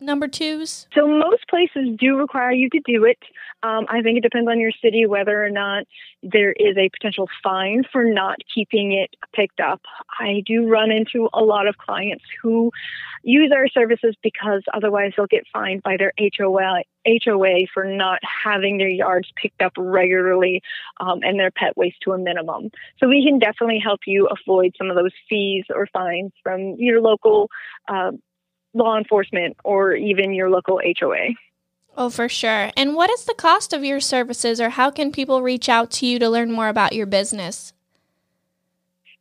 number 0.00 0.28
twos? 0.28 0.86
So 0.94 1.06
most 1.06 1.48
places 1.48 1.96
do 1.98 2.16
require 2.16 2.52
you 2.52 2.68
to 2.70 2.80
do 2.84 3.04
it. 3.04 3.18
Um, 3.64 3.86
I 3.88 4.02
think 4.02 4.18
it 4.18 4.22
depends 4.22 4.46
on 4.46 4.60
your 4.60 4.72
city 4.82 5.06
whether 5.06 5.42
or 5.42 5.48
not 5.48 5.84
there 6.22 6.52
is 6.52 6.76
a 6.76 6.90
potential 6.90 7.28
fine 7.42 7.82
for 7.90 8.04
not 8.04 8.36
keeping 8.54 8.92
it 8.92 9.16
picked 9.32 9.58
up. 9.58 9.80
I 10.20 10.42
do 10.44 10.68
run 10.68 10.90
into 10.90 11.30
a 11.32 11.42
lot 11.42 11.66
of 11.66 11.78
clients 11.78 12.24
who 12.42 12.70
use 13.22 13.50
our 13.56 13.66
services 13.68 14.16
because 14.22 14.62
otherwise 14.74 15.12
they'll 15.16 15.26
get 15.26 15.44
fined 15.50 15.82
by 15.82 15.96
their 15.96 16.12
HOA, 16.18 16.82
HOA 17.06 17.60
for 17.72 17.84
not 17.84 18.18
having 18.22 18.76
their 18.76 18.88
yards 18.88 19.32
picked 19.34 19.62
up 19.62 19.72
regularly 19.78 20.60
um, 21.00 21.20
and 21.22 21.40
their 21.40 21.50
pet 21.50 21.74
waste 21.74 21.96
to 22.02 22.12
a 22.12 22.18
minimum. 22.18 22.70
So 23.00 23.08
we 23.08 23.24
can 23.26 23.38
definitely 23.38 23.80
help 23.82 24.00
you 24.06 24.28
avoid 24.28 24.74
some 24.76 24.90
of 24.90 24.96
those 24.96 25.12
fees 25.26 25.64
or 25.74 25.86
fines 25.86 26.32
from 26.42 26.74
your 26.76 27.00
local 27.00 27.48
uh, 27.88 28.10
law 28.74 28.98
enforcement 28.98 29.56
or 29.64 29.94
even 29.94 30.34
your 30.34 30.50
local 30.50 30.82
HOA. 31.00 31.28
Oh, 31.96 32.10
for 32.10 32.28
sure. 32.28 32.70
And 32.76 32.94
what 32.94 33.10
is 33.10 33.24
the 33.24 33.34
cost 33.34 33.72
of 33.72 33.84
your 33.84 34.00
services, 34.00 34.60
or 34.60 34.70
how 34.70 34.90
can 34.90 35.12
people 35.12 35.42
reach 35.42 35.68
out 35.68 35.90
to 35.92 36.06
you 36.06 36.18
to 36.18 36.28
learn 36.28 36.50
more 36.50 36.68
about 36.68 36.92
your 36.92 37.06
business? 37.06 37.72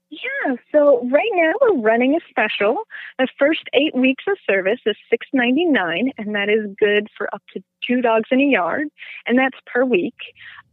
Yeah, 0.09 0.32
so 0.71 1.07
right 1.09 1.29
now 1.33 1.53
we're 1.61 1.81
running 1.81 2.15
a 2.15 2.19
special. 2.29 2.77
The 3.19 3.27
first 3.37 3.63
eight 3.73 3.95
weeks 3.95 4.23
of 4.27 4.37
service 4.49 4.79
is 4.85 4.95
six 5.09 5.27
ninety 5.33 5.65
nine, 5.65 6.11
and 6.17 6.35
that 6.35 6.49
is 6.49 6.73
good 6.79 7.07
for 7.17 7.33
up 7.33 7.41
to 7.53 7.63
two 7.85 8.01
dogs 8.01 8.29
in 8.31 8.39
a 8.39 8.45
yard, 8.45 8.87
and 9.25 9.37
that's 9.37 9.57
per 9.65 9.83
week. 9.85 10.15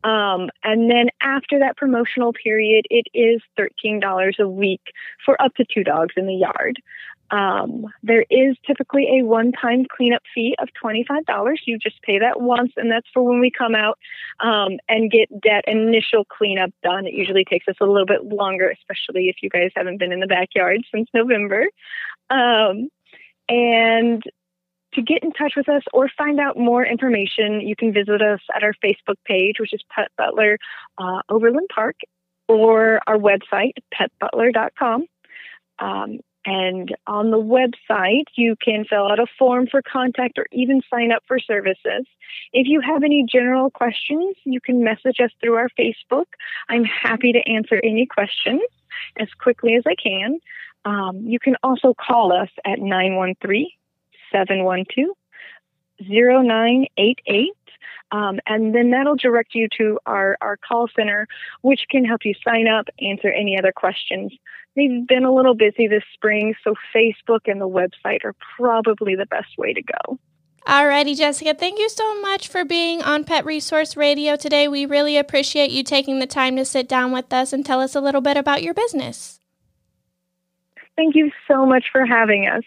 Um, 0.03 0.49
and 0.65 0.91
then 0.91 1.09
after 1.21 1.59
that 1.59 1.77
promotional 1.77 2.33
period, 2.33 2.87
it 2.91 3.07
is 3.15 3.41
thirteen 3.57 4.01
dollars 4.01 4.37
a 4.39 4.49
week 4.49 4.83
for 5.25 5.41
up 5.41 5.55
to 5.57 5.65
two 5.73 5.85
dogs 5.85 6.15
in 6.17 6.27
the 6.27 6.35
yard. 6.35 6.81
Um, 7.31 7.87
there 8.03 8.25
is 8.29 8.57
typically 8.67 9.21
a 9.21 9.25
one 9.25 9.53
time 9.53 9.87
cleanup 9.89 10.23
fee 10.35 10.57
of 10.59 10.69
$25. 10.83 11.25
You 11.67 11.79
just 11.79 12.03
pay 12.03 12.19
that 12.19 12.41
once, 12.41 12.73
and 12.77 12.91
that's 12.91 13.07
for 13.13 13.23
when 13.23 13.41
we 13.41 13.51
come 13.51 13.75
out 13.75 13.99
um, 14.41 14.79
and 14.89 15.11
get 15.11 15.29
that 15.45 15.63
initial 15.67 16.25
cleanup 16.25 16.71
done. 16.83 17.07
It 17.07 17.15
usually 17.15 17.45
takes 17.45 17.69
us 17.69 17.77
a 17.81 17.87
little 17.87 18.07
bit 18.07 18.25
longer, 18.25 18.71
especially 18.71 19.29
if 19.29 19.37
you 19.43 19.51
guys 19.61 19.71
haven't 19.75 19.99
been 19.99 20.13
in 20.13 20.21
the 20.21 20.27
backyard 20.27 20.81
since 20.93 21.09
November. 21.15 21.67
Um, 22.31 22.89
and 23.49 24.23
to 24.95 25.03
get 25.03 25.23
in 25.23 25.33
touch 25.33 25.55
with 25.57 25.69
us 25.69 25.83
or 25.93 26.09
find 26.17 26.41
out 26.41 26.57
more 26.57 26.85
information, 26.85 27.61
you 27.61 27.77
can 27.77 27.93
visit 27.93 28.23
us 28.23 28.41
at 28.55 28.63
our 28.63 28.75
Facebook 28.85 29.17
page, 29.25 29.57
which 29.61 29.73
is 29.73 29.83
Pet 29.95 30.09
Butler 30.17 30.59
uh, 30.99 31.21
Overland 31.29 31.69
Park, 31.73 31.97
or 32.49 33.01
our 33.07 33.17
website, 33.17 33.75
petbutler.com. 33.95 35.07
Um, 35.79 36.21
and 36.45 36.95
on 37.07 37.31
the 37.31 37.37
website, 37.37 38.25
you 38.35 38.57
can 38.57 38.85
fill 38.89 39.07
out 39.07 39.19
a 39.19 39.27
form 39.39 39.67
for 39.71 39.83
contact 39.83 40.39
or 40.39 40.47
even 40.53 40.81
sign 40.91 41.13
up 41.13 41.23
for 41.29 41.39
services. 41.39 42.07
If 42.53 42.67
you 42.67 42.81
have 42.81 43.05
any 43.05 43.27
general 43.31 43.71
questions, 43.71 44.37
you 44.45 44.61
can 44.61 44.83
message 44.83 45.21
us 45.23 45.31
through 45.41 45.57
our 45.57 45.69
Facebook. 45.79 46.25
I'm 46.69 46.85
happy 46.85 47.33
to 47.33 47.47
answer 47.47 47.79
any 47.85 48.07
questions 48.07 48.63
as 49.19 49.29
quickly 49.41 49.75
as 49.75 49.85
I 49.87 49.95
can. 49.95 50.39
Um, 50.85 51.23
you 51.25 51.39
can 51.39 51.57
also 51.63 51.95
call 51.95 52.33
us 52.33 52.49
at 52.65 52.79
913 52.79 53.69
712 54.33 55.09
0988. 56.03 57.51
Um, 58.13 58.41
and 58.47 58.75
then 58.75 58.91
that'll 58.91 59.17
direct 59.17 59.55
you 59.55 59.69
to 59.79 59.99
our, 60.07 60.37
our 60.41 60.57
call 60.57 60.89
center, 60.97 61.29
which 61.63 61.83
can 61.91 62.05
help 62.05 62.25
you 62.25 62.35
sign 62.45 62.67
up, 62.67 62.87
answer 63.01 63.29
any 63.29 63.57
other 63.59 63.73
questions. 63.73 64.33
They've 64.75 65.07
been 65.07 65.25
a 65.25 65.33
little 65.33 65.55
busy 65.55 65.87
this 65.87 66.03
spring, 66.15 66.55
so 66.65 66.75
Facebook 66.95 67.41
and 67.47 67.61
the 67.61 67.69
website 67.69 68.25
are 68.25 68.35
probably 68.57 69.15
the 69.15 69.27
best 69.27 69.59
way 69.59 69.73
to 69.73 69.83
go. 69.83 70.19
Alrighty, 70.67 71.17
Jessica, 71.17 71.55
thank 71.55 71.79
you 71.79 71.89
so 71.89 72.21
much 72.21 72.49
for 72.49 72.65
being 72.65 73.03
on 73.03 73.25
Pet 73.25 73.45
Resource 73.47 73.97
Radio 73.97 74.37
today. 74.37 74.69
We 74.69 74.85
really 74.85 75.17
appreciate 75.17 75.71
you 75.71 75.83
taking 75.83 76.19
the 76.19 76.27
time 76.27 76.57
to 76.57 76.65
sit 76.65 76.87
down 76.87 77.13
with 77.13 77.33
us 77.33 77.53
and 77.53 77.65
tell 77.65 77.81
us 77.81 77.95
a 77.95 78.01
little 78.01 78.21
bit 78.21 78.37
about 78.37 78.63
your 78.63 78.75
business. 78.75 79.41
Thank 80.97 81.17
you 81.17 81.31
so 81.49 81.65
much 81.65 81.87
for 81.91 82.05
having 82.05 82.47
us. 82.47 82.63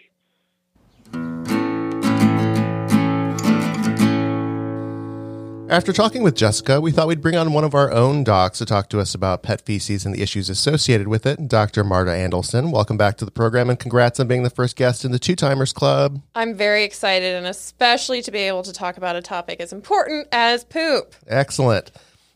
After 5.74 5.92
talking 5.92 6.22
with 6.22 6.36
Jessica, 6.36 6.80
we 6.80 6.92
thought 6.92 7.08
we'd 7.08 7.20
bring 7.20 7.34
on 7.34 7.52
one 7.52 7.64
of 7.64 7.74
our 7.74 7.90
own 7.90 8.22
docs 8.22 8.58
to 8.58 8.64
talk 8.64 8.88
to 8.90 9.00
us 9.00 9.12
about 9.12 9.42
pet 9.42 9.60
feces 9.62 10.06
and 10.06 10.14
the 10.14 10.22
issues 10.22 10.48
associated 10.48 11.08
with 11.08 11.26
it. 11.26 11.48
Dr. 11.48 11.82
Marta 11.82 12.12
Andelson, 12.12 12.70
welcome 12.70 12.96
back 12.96 13.16
to 13.16 13.24
the 13.24 13.32
program 13.32 13.68
and 13.68 13.76
congrats 13.76 14.20
on 14.20 14.28
being 14.28 14.44
the 14.44 14.50
first 14.50 14.76
guest 14.76 15.04
in 15.04 15.10
the 15.10 15.18
Two 15.18 15.34
Timers 15.34 15.72
Club. 15.72 16.22
I'm 16.36 16.54
very 16.54 16.84
excited 16.84 17.34
and 17.34 17.44
especially 17.44 18.22
to 18.22 18.30
be 18.30 18.38
able 18.38 18.62
to 18.62 18.72
talk 18.72 18.98
about 18.98 19.16
a 19.16 19.20
topic 19.20 19.58
as 19.58 19.72
important 19.72 20.28
as 20.30 20.62
poop. 20.62 21.16
Excellent. 21.26 21.90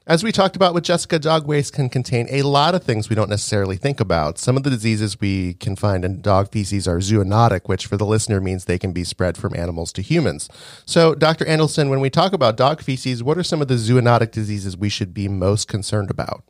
As 0.09 0.25
we 0.25 0.33
talked 0.33 0.57
about 0.57 0.73
with 0.73 0.85
Jessica, 0.85 1.19
dog 1.19 1.47
waste 1.47 1.75
can 1.75 1.91
contain 1.91 2.29
a 2.31 2.41
lot 2.41 2.75
of 2.75 2.83
things 2.83 3.11
we 3.11 3.15
don't 3.15 3.29
necessarily 3.29 3.77
think 3.77 4.01
about. 4.01 4.39
Some 4.39 4.57
of 4.57 4.63
the 4.63 4.71
diseases 4.71 5.21
we 5.21 5.53
can 5.53 5.77
find 5.77 6.03
in 6.03 6.23
dog 6.23 6.51
feces 6.51 6.89
are 6.89 6.97
zoonotic, 6.97 7.69
which 7.69 7.85
for 7.85 7.99
the 7.99 8.07
listener 8.07 8.41
means 8.41 8.65
they 8.65 8.79
can 8.79 8.93
be 8.93 9.05
spread 9.05 9.37
from 9.37 9.55
animals 9.55 9.93
to 9.93 10.01
humans. 10.01 10.49
So, 10.87 11.15
Dr. 11.15 11.45
Andelson, 11.45 11.91
when 11.91 12.01
we 12.01 12.09
talk 12.09 12.33
about 12.33 12.57
dog 12.57 12.81
feces, 12.81 13.23
what 13.23 13.37
are 13.37 13.43
some 13.43 13.61
of 13.61 13.69
the 13.69 13.75
zoonotic 13.75 14.31
diseases 14.31 14.79
we 14.79 14.89
should 14.89 15.13
be 15.13 15.29
most 15.29 15.69
concerned 15.69 16.11
about? 16.11 16.43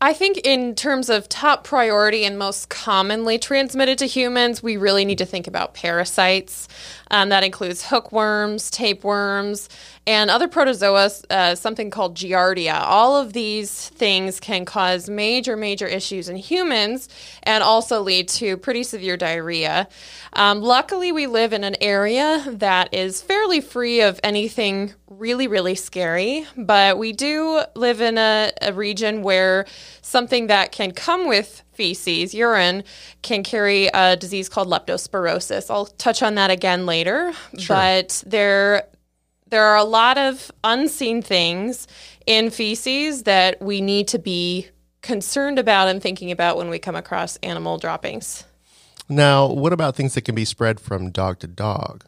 I 0.00 0.12
think, 0.12 0.38
in 0.44 0.76
terms 0.76 1.10
of 1.10 1.28
top 1.28 1.64
priority 1.64 2.24
and 2.24 2.38
most 2.38 2.68
commonly 2.68 3.36
transmitted 3.36 3.98
to 3.98 4.06
humans, 4.06 4.62
we 4.62 4.76
really 4.76 5.04
need 5.04 5.18
to 5.18 5.26
think 5.26 5.48
about 5.48 5.74
parasites. 5.74 6.68
Um, 7.10 7.30
that 7.30 7.44
includes 7.44 7.84
hookworms, 7.86 8.70
tapeworms, 8.70 9.68
and 10.06 10.30
other 10.30 10.48
protozoa, 10.48 11.10
uh, 11.30 11.54
something 11.54 11.90
called 11.90 12.16
Giardia. 12.16 12.80
All 12.80 13.16
of 13.16 13.32
these 13.34 13.88
things 13.90 14.40
can 14.40 14.64
cause 14.64 15.08
major, 15.08 15.56
major 15.56 15.86
issues 15.86 16.28
in 16.28 16.36
humans 16.36 17.08
and 17.42 17.62
also 17.62 18.00
lead 18.00 18.28
to 18.28 18.56
pretty 18.56 18.82
severe 18.82 19.16
diarrhea. 19.16 19.88
Um, 20.32 20.62
luckily, 20.62 21.12
we 21.12 21.26
live 21.26 21.52
in 21.52 21.64
an 21.64 21.76
area 21.80 22.44
that 22.46 22.92
is 22.94 23.20
fairly 23.20 23.60
free 23.60 24.00
of 24.00 24.18
anything 24.22 24.94
really, 25.08 25.46
really 25.46 25.74
scary, 25.74 26.46
but 26.56 26.96
we 26.98 27.12
do 27.12 27.62
live 27.74 28.00
in 28.00 28.18
a, 28.18 28.52
a 28.62 28.72
region 28.72 29.22
where 29.22 29.66
something 30.00 30.46
that 30.46 30.72
can 30.72 30.92
come 30.92 31.28
with 31.28 31.62
feces, 31.78 32.34
urine, 32.34 32.82
can 33.22 33.44
carry 33.44 33.86
a 33.94 34.16
disease 34.16 34.48
called 34.48 34.66
leptospirosis. 34.66 35.70
I'll 35.70 35.86
touch 35.86 36.24
on 36.24 36.34
that 36.34 36.50
again 36.50 36.86
later, 36.86 37.32
sure. 37.56 37.76
but 37.76 38.24
there 38.26 38.82
there 39.48 39.64
are 39.64 39.76
a 39.76 39.84
lot 39.84 40.18
of 40.18 40.50
unseen 40.64 41.22
things 41.22 41.86
in 42.26 42.50
feces 42.50 43.22
that 43.22 43.62
we 43.62 43.80
need 43.80 44.08
to 44.08 44.18
be 44.18 44.66
concerned 45.02 45.58
about 45.58 45.86
and 45.86 46.02
thinking 46.02 46.32
about 46.32 46.56
when 46.56 46.68
we 46.68 46.80
come 46.80 46.96
across 46.96 47.36
animal 47.36 47.78
droppings. 47.78 48.44
Now, 49.08 49.46
what 49.46 49.72
about 49.72 49.94
things 49.94 50.14
that 50.14 50.22
can 50.22 50.34
be 50.34 50.44
spread 50.44 50.80
from 50.80 51.10
dog 51.10 51.38
to 51.38 51.46
dog? 51.46 52.04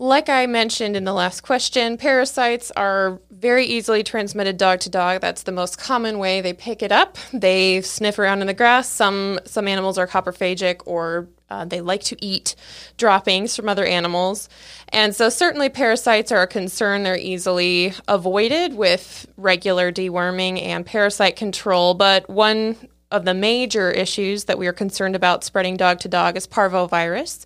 Like 0.00 0.30
I 0.30 0.46
mentioned 0.46 0.96
in 0.96 1.04
the 1.04 1.12
last 1.12 1.42
question, 1.42 1.98
parasites 1.98 2.70
are 2.70 3.20
very 3.30 3.66
easily 3.66 4.02
transmitted 4.02 4.56
dog 4.56 4.80
to 4.80 4.88
dog. 4.88 5.20
That's 5.20 5.42
the 5.42 5.52
most 5.52 5.78
common 5.78 6.18
way 6.18 6.40
they 6.40 6.54
pick 6.54 6.82
it 6.82 6.90
up. 6.90 7.18
They 7.34 7.82
sniff 7.82 8.18
around 8.18 8.40
in 8.40 8.46
the 8.46 8.54
grass. 8.54 8.88
Some 8.88 9.40
some 9.44 9.68
animals 9.68 9.98
are 9.98 10.06
coprophagic 10.06 10.80
or 10.86 11.28
uh, 11.50 11.66
they 11.66 11.82
like 11.82 12.02
to 12.04 12.24
eat 12.24 12.56
droppings 12.96 13.54
from 13.54 13.68
other 13.68 13.84
animals. 13.84 14.48
And 14.88 15.14
so, 15.14 15.28
certainly, 15.28 15.68
parasites 15.68 16.32
are 16.32 16.40
a 16.40 16.46
concern. 16.46 17.02
They're 17.02 17.18
easily 17.18 17.92
avoided 18.08 18.76
with 18.76 19.26
regular 19.36 19.92
deworming 19.92 20.62
and 20.62 20.86
parasite 20.86 21.36
control. 21.36 21.92
But 21.92 22.26
one 22.30 22.76
of 23.10 23.24
the 23.24 23.34
major 23.34 23.90
issues 23.90 24.44
that 24.44 24.58
we 24.58 24.66
are 24.66 24.72
concerned 24.72 25.16
about 25.16 25.42
spreading 25.42 25.76
dog 25.76 25.98
to 26.00 26.08
dog 26.08 26.36
is 26.36 26.46
parvovirus. 26.46 27.44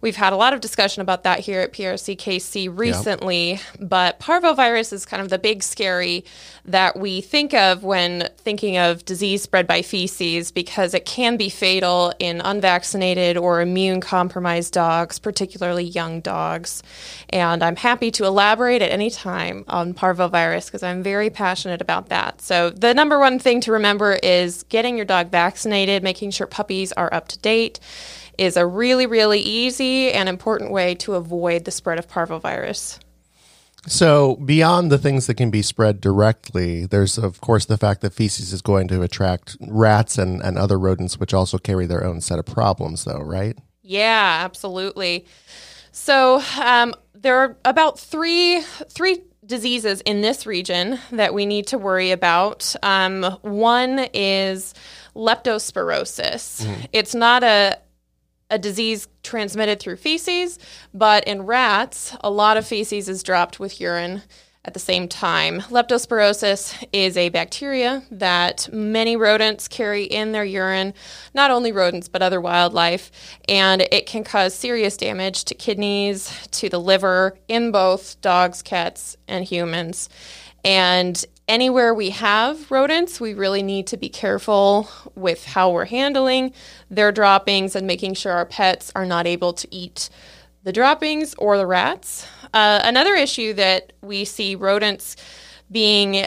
We've 0.00 0.16
had 0.16 0.32
a 0.32 0.36
lot 0.36 0.52
of 0.52 0.60
discussion 0.60 1.02
about 1.02 1.22
that 1.22 1.40
here 1.40 1.60
at 1.60 1.72
PRCKC 1.72 2.76
recently, 2.76 3.52
yep. 3.52 3.60
but 3.80 4.20
parvovirus 4.20 4.92
is 4.92 5.06
kind 5.06 5.22
of 5.22 5.30
the 5.30 5.38
big 5.38 5.62
scary 5.62 6.24
that 6.64 6.98
we 6.98 7.20
think 7.20 7.54
of 7.54 7.84
when 7.84 8.28
thinking 8.38 8.76
of 8.76 9.04
disease 9.04 9.42
spread 9.42 9.66
by 9.66 9.82
feces 9.82 10.50
because 10.50 10.94
it 10.94 11.04
can 11.04 11.36
be 11.36 11.48
fatal 11.48 12.12
in 12.18 12.40
unvaccinated 12.40 13.36
or 13.36 13.60
immune 13.60 14.00
compromised 14.00 14.72
dogs, 14.72 15.18
particularly 15.18 15.84
young 15.84 16.20
dogs. 16.20 16.82
And 17.30 17.62
I'm 17.62 17.76
happy 17.76 18.10
to 18.12 18.24
elaborate 18.24 18.82
at 18.82 18.90
any 18.90 19.10
time 19.10 19.64
on 19.68 19.94
parvovirus 19.94 20.66
because 20.66 20.82
I'm 20.82 21.02
very 21.02 21.30
passionate 21.30 21.80
about 21.80 22.08
that. 22.08 22.40
So, 22.40 22.70
the 22.70 22.94
number 22.94 23.18
one 23.18 23.38
thing 23.38 23.60
to 23.62 23.72
remember 23.72 24.18
is 24.22 24.64
getting 24.64 24.96
your 24.96 25.03
your 25.04 25.22
dog 25.22 25.30
vaccinated, 25.30 26.02
making 26.02 26.30
sure 26.30 26.46
puppies 26.46 26.92
are 26.92 27.12
up 27.12 27.28
to 27.28 27.38
date 27.38 27.78
is 28.38 28.56
a 28.56 28.66
really, 28.66 29.06
really 29.06 29.38
easy 29.38 30.10
and 30.10 30.28
important 30.28 30.70
way 30.70 30.94
to 30.96 31.14
avoid 31.14 31.64
the 31.64 31.70
spread 31.70 31.98
of 31.98 32.08
parvovirus. 32.08 32.98
So, 33.86 34.36
beyond 34.36 34.90
the 34.90 34.96
things 34.96 35.26
that 35.26 35.34
can 35.34 35.50
be 35.50 35.60
spread 35.60 36.00
directly, 36.00 36.86
there's, 36.86 37.18
of 37.18 37.42
course, 37.42 37.66
the 37.66 37.76
fact 37.76 38.00
that 38.00 38.14
feces 38.14 38.50
is 38.50 38.62
going 38.62 38.88
to 38.88 39.02
attract 39.02 39.58
rats 39.60 40.16
and, 40.16 40.40
and 40.42 40.56
other 40.56 40.78
rodents, 40.78 41.20
which 41.20 41.34
also 41.34 41.58
carry 41.58 41.84
their 41.84 42.02
own 42.02 42.22
set 42.22 42.38
of 42.38 42.46
problems, 42.46 43.04
though, 43.04 43.20
right? 43.20 43.58
Yeah, 43.82 44.40
absolutely. 44.42 45.26
So, 45.92 46.42
um, 46.58 46.94
there 47.14 47.36
are 47.38 47.56
about 47.66 47.98
three 47.98 48.62
three 48.88 49.22
diseases 49.46 50.00
in 50.02 50.20
this 50.20 50.46
region 50.46 50.98
that 51.12 51.34
we 51.34 51.46
need 51.46 51.66
to 51.68 51.78
worry 51.78 52.10
about. 52.10 52.74
Um, 52.82 53.24
one 53.42 54.08
is 54.14 54.74
leptospirosis. 55.14 56.88
It's 56.92 57.14
not 57.14 57.42
a 57.42 57.78
a 58.50 58.58
disease 58.58 59.08
transmitted 59.22 59.80
through 59.80 59.96
feces, 59.96 60.58
but 60.92 61.24
in 61.24 61.42
rats, 61.42 62.14
a 62.22 62.30
lot 62.30 62.56
of 62.56 62.66
feces 62.66 63.08
is 63.08 63.22
dropped 63.22 63.58
with 63.58 63.80
urine 63.80 64.22
at 64.64 64.72
the 64.72 64.80
same 64.80 65.08
time. 65.08 65.60
Leptospirosis 65.62 66.86
is 66.92 67.16
a 67.16 67.28
bacteria 67.28 68.02
that 68.10 68.68
many 68.72 69.16
rodents 69.16 69.68
carry 69.68 70.04
in 70.04 70.32
their 70.32 70.44
urine, 70.44 70.94
not 71.34 71.50
only 71.50 71.70
rodents, 71.70 72.08
but 72.08 72.22
other 72.22 72.40
wildlife, 72.40 73.10
and 73.48 73.82
it 73.92 74.06
can 74.06 74.24
cause 74.24 74.54
serious 74.54 74.96
damage 74.96 75.44
to 75.44 75.54
kidneys, 75.54 76.48
to 76.48 76.68
the 76.68 76.80
liver 76.80 77.36
in 77.48 77.70
both 77.72 78.20
dogs, 78.20 78.62
cats, 78.62 79.16
and 79.28 79.44
humans. 79.44 80.08
And 80.64 81.22
anywhere 81.46 81.92
we 81.92 82.10
have 82.10 82.70
rodents, 82.70 83.20
we 83.20 83.34
really 83.34 83.62
need 83.62 83.86
to 83.88 83.98
be 83.98 84.08
careful 84.08 84.88
with 85.14 85.44
how 85.44 85.70
we're 85.70 85.84
handling 85.84 86.54
their 86.88 87.12
droppings 87.12 87.76
and 87.76 87.86
making 87.86 88.14
sure 88.14 88.32
our 88.32 88.46
pets 88.46 88.90
are 88.96 89.04
not 89.04 89.26
able 89.26 89.52
to 89.52 89.68
eat 89.74 90.08
the 90.62 90.72
droppings 90.72 91.34
or 91.34 91.58
the 91.58 91.66
rats. 91.66 92.26
Uh, 92.54 92.80
another 92.84 93.14
issue 93.16 93.52
that 93.52 93.92
we 94.00 94.24
see 94.24 94.54
rodents 94.54 95.16
being 95.72 96.24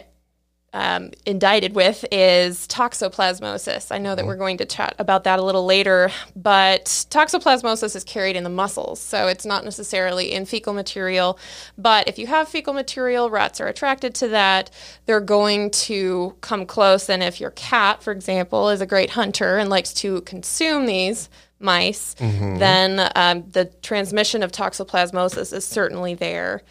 um, 0.73 1.11
indicted 1.25 1.73
with 1.73 2.03
is 2.11 2.67
toxoplasmosis. 2.67 3.93
I 3.93 3.97
know 3.97 4.13
that 4.13 4.25
we're 4.25 4.35
going 4.35 4.57
to 4.57 4.65
chat 4.65 4.93
about 4.99 5.23
that 5.23 5.39
a 5.39 5.41
little 5.41 5.65
later, 5.65 6.11
but 6.35 6.85
toxoplasmosis 7.09 7.95
is 7.95 8.03
carried 8.03 8.35
in 8.35 8.43
the 8.43 8.49
muscles, 8.49 8.99
so 8.99 9.27
it's 9.27 9.45
not 9.45 9.63
necessarily 9.63 10.33
in 10.33 10.45
fecal 10.45 10.73
material. 10.73 11.39
But 11.77 12.09
if 12.09 12.19
you 12.19 12.27
have 12.27 12.49
fecal 12.49 12.73
material, 12.73 13.29
rats 13.29 13.61
are 13.61 13.67
attracted 13.67 14.13
to 14.15 14.27
that. 14.27 14.69
They're 15.05 15.21
going 15.21 15.71
to 15.71 16.35
come 16.41 16.65
close, 16.65 17.09
and 17.09 17.23
if 17.23 17.39
your 17.39 17.51
cat, 17.51 18.03
for 18.03 18.11
example, 18.11 18.67
is 18.67 18.81
a 18.81 18.85
great 18.85 19.11
hunter 19.11 19.57
and 19.57 19.69
likes 19.69 19.93
to 19.93 20.21
consume 20.21 20.87
these, 20.87 21.29
mice, 21.59 22.13
then 22.19 23.09
um, 23.15 23.45
the 23.51 23.65
transmission 23.81 24.43
of 24.43 24.51
toxoplasmosis 24.51 25.53
is 25.53 25.65
certainly 25.65 26.13
there. 26.15 26.61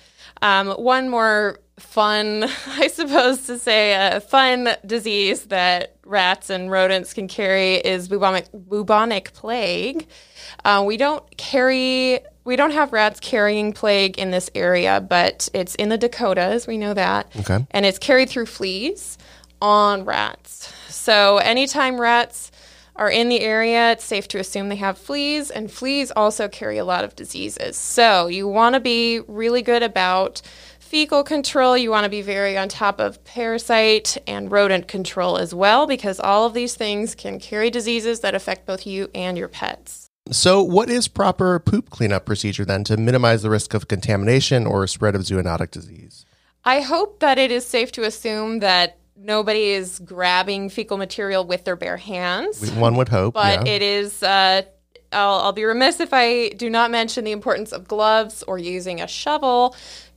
Um, 0.43 0.69
one 0.73 1.09
more 1.09 1.59
fun, 1.79 2.45
I 2.67 2.89
suppose 2.89 3.47
to 3.47 3.59
say, 3.59 3.95
a 3.95 4.21
fun 4.21 4.69
disease 4.85 5.45
that 5.47 5.97
rats 6.05 6.51
and 6.51 6.71
rodents 6.71 7.13
can 7.15 7.27
carry 7.29 7.75
is 7.75 8.09
bubonic, 8.09 8.47
bubonic 8.53 9.33
plague. 9.35 10.07
Uh, 10.65 10.83
we 10.87 10.97
don't 10.97 11.25
carry, 11.37 12.21
we 12.45 12.55
don't 12.57 12.71
have 12.73 12.93
rats 12.93 13.19
carrying 13.21 13.73
plague 13.73 14.19
in 14.19 14.31
this 14.31 14.49
area, 14.55 15.01
but 15.01 15.49
it's 15.53 15.75
in 15.75 15.89
the 15.89 15.99
Dakotas. 15.99 16.67
We 16.67 16.79
know 16.79 16.95
that, 16.95 17.31
Okay. 17.41 17.67
and 17.73 17.85
it's 17.85 17.99
carried 17.99 18.29
through 18.31 18.47
fleas 18.47 19.19
on 19.61 20.05
rats. 20.05 20.73
So 20.89 21.39
anytime 21.39 22.01
rats 22.01 22.53
are 22.97 23.11
in 23.11 23.29
the 23.29 23.41
area, 23.41 23.93
it's 23.93 24.05
safe 24.05 24.27
to 24.29 24.39
assume 24.39 24.69
they 24.69 24.77
have 24.77 24.99
fleas, 24.99 25.51
and 25.51 25.71
fleas 25.71 26.11
also 26.17 26.49
carry 26.49 26.79
a 26.79 26.85
lot 26.85 27.05
of 27.05 27.15
diseases. 27.17 27.77
So 27.77 28.27
you 28.27 28.49
want 28.49 28.75
to 28.75 28.81
be 28.81 29.21
really 29.29 29.63
good 29.63 29.83
about 29.83 30.43
fecal 30.79 31.25
control. 31.25 31.77
You 31.77 31.91
want 31.91 32.05
to 32.05 32.11
be 32.11 32.23
very 32.23 32.57
on 32.57 32.69
top 32.69 33.01
of 33.01 33.23
parasite 33.25 34.17
and 34.27 34.51
rodent 34.51 34.89
control 34.89 35.37
as 35.37 35.55
well, 35.55 35.87
because 35.87 36.21
all 36.21 36.47
of 36.47 36.55
these 36.55 36.75
things 36.75 37.15
can 37.15 37.39
carry 37.39 37.71
diseases 37.71 38.21
that 38.21 38.35
affect 38.35 38.67
both 38.67 38.87
you 38.87 39.11
and 39.15 39.37
your 39.37 39.49
pets. 39.49 40.09
So, 40.31 40.63
what 40.63 40.91
is 40.91 41.07
proper 41.07 41.59
poop 41.61 41.91
cleanup 41.91 42.27
procedure 42.27 42.65
then 42.65 42.83
to 42.85 42.97
minimize 42.97 43.43
the 43.43 43.51
risk 43.51 43.75
of 43.75 43.87
contamination 43.87 44.67
or 44.67 44.87
spread 44.87 45.15
of 45.15 45.23
zoonotic 45.23 45.71
disease? 45.71 46.27
I 46.65 46.81
hope 46.81 47.21
that 47.21 47.39
it 47.39 47.53
is 47.53 47.65
safe 47.65 47.93
to 47.93 48.03
assume 48.03 48.59
that 48.59 48.99
nobody 49.17 49.71
is 49.71 49.99
grabbing 49.99 50.69
fecal 50.69 50.97
material 50.97 51.45
with 51.45 51.65
their 51.65 51.77
bare 51.77 51.97
hands. 51.97 52.71
One 52.73 52.97
would 52.97 53.09
hope. 53.09 53.35
but 53.35 53.67
yeah. 53.67 53.75
it 53.75 53.83
is 53.83 54.23
uh, 54.23 54.63
I'll, 55.13 55.41
I'll 55.41 55.53
be 55.53 55.65
remiss 55.65 56.01
if 56.01 56.13
i 56.13 56.49
do 56.51 56.69
not 56.69 56.91
mention 56.91 57.25
the 57.25 57.33
importance 57.33 57.73
of 57.73 57.89
gloves 57.89 58.43
or 58.47 58.59
using 58.59 59.01
a 59.01 59.07
shovel 59.07 59.75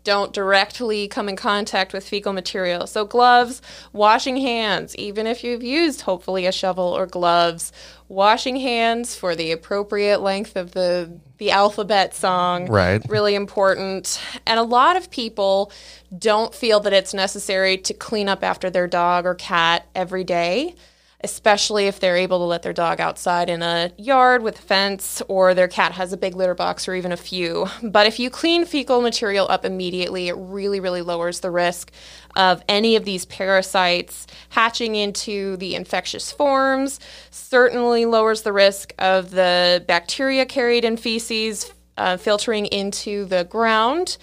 don't 0.10 0.34
directly 0.34 1.08
come 1.08 1.30
in 1.30 1.36
contact 1.36 1.94
with 1.94 2.04
fecal 2.04 2.34
material. 2.34 2.88
So 2.88 3.06
gloves 3.06 3.62
washing 3.94 4.38
hands 4.38 4.96
even 4.96 5.28
if 5.28 5.44
you've 5.44 5.62
used 5.62 6.02
hopefully 6.02 6.48
a 6.48 6.52
shovel 6.52 6.86
or 6.86 7.06
gloves 7.06 7.72
washing 8.08 8.56
hands 8.56 9.14
for 9.14 9.36
the 9.36 9.52
appropriate 9.52 10.20
length 10.20 10.56
of 10.56 10.72
the 10.72 11.12
the 11.38 11.52
alphabet 11.52 12.16
song 12.16 12.66
Right. 12.66 13.08
really 13.08 13.36
important. 13.36 14.20
And 14.48 14.60
a 14.60 14.64
lot 14.64 14.98
of 14.98 15.12
people 15.12 15.72
don't 16.18 16.56
feel 16.56 16.80
that 16.80 16.92
it's 16.92 17.14
necessary 17.14 17.78
to 17.78 17.94
clean 17.94 18.28
up 18.28 18.44
after 18.44 18.72
their 18.72 18.88
dog 18.88 19.28
or 19.28 19.36
cat 19.36 19.86
every 19.94 20.24
day 20.24 20.74
especially 21.22 21.88
if 21.88 22.00
they're 22.00 22.16
able 22.16 22.40
to 22.40 22.46
let 22.46 22.62
their 22.62 22.74
dog 22.74 23.02
outside 23.02 23.50
in 23.50 23.62
a 23.62 23.92
yard 23.98 24.42
with 24.42 24.58
a 24.58 24.62
fence 24.62 25.22
or 25.28 25.54
their 25.54 25.68
cat 25.68 25.92
has 25.92 26.14
a 26.14 26.18
big 26.18 26.34
litter 26.34 26.56
box 26.56 26.88
or 26.88 26.96
even 26.96 27.12
a 27.12 27.18
few. 27.18 27.68
But 27.84 28.08
if 28.08 28.20
you 28.20 28.30
clean 28.30 28.66
fecal 28.66 29.02
material 29.02 29.46
up 29.50 29.66
immediately, 29.66 30.30
it 30.30 30.36
really, 30.38 30.80
really 30.80 31.02
lowers 31.02 31.42
the 31.42 31.52
risk 31.52 31.92
of 32.38 32.64
any 32.70 32.96
of 32.96 33.04
these 33.04 33.26
parasites 33.26 34.28
hatching 34.50 34.96
into 34.96 35.58
the 35.58 35.76
infectious 35.76 36.32
forms, 36.32 37.00
certainly 37.32 38.06
lowers 38.06 38.44
the 38.44 38.54
risk 38.54 38.94
of 38.98 39.32
the 39.32 39.84
bacteria 39.88 40.46
carried 40.46 40.86
in 40.86 40.96
feces 40.96 41.74
uh, 41.98 42.16
filtering 42.16 42.66
into 42.68 43.26
the 43.26 43.44
ground. 43.44 44.18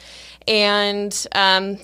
And 0.49 1.27
um, 1.33 1.79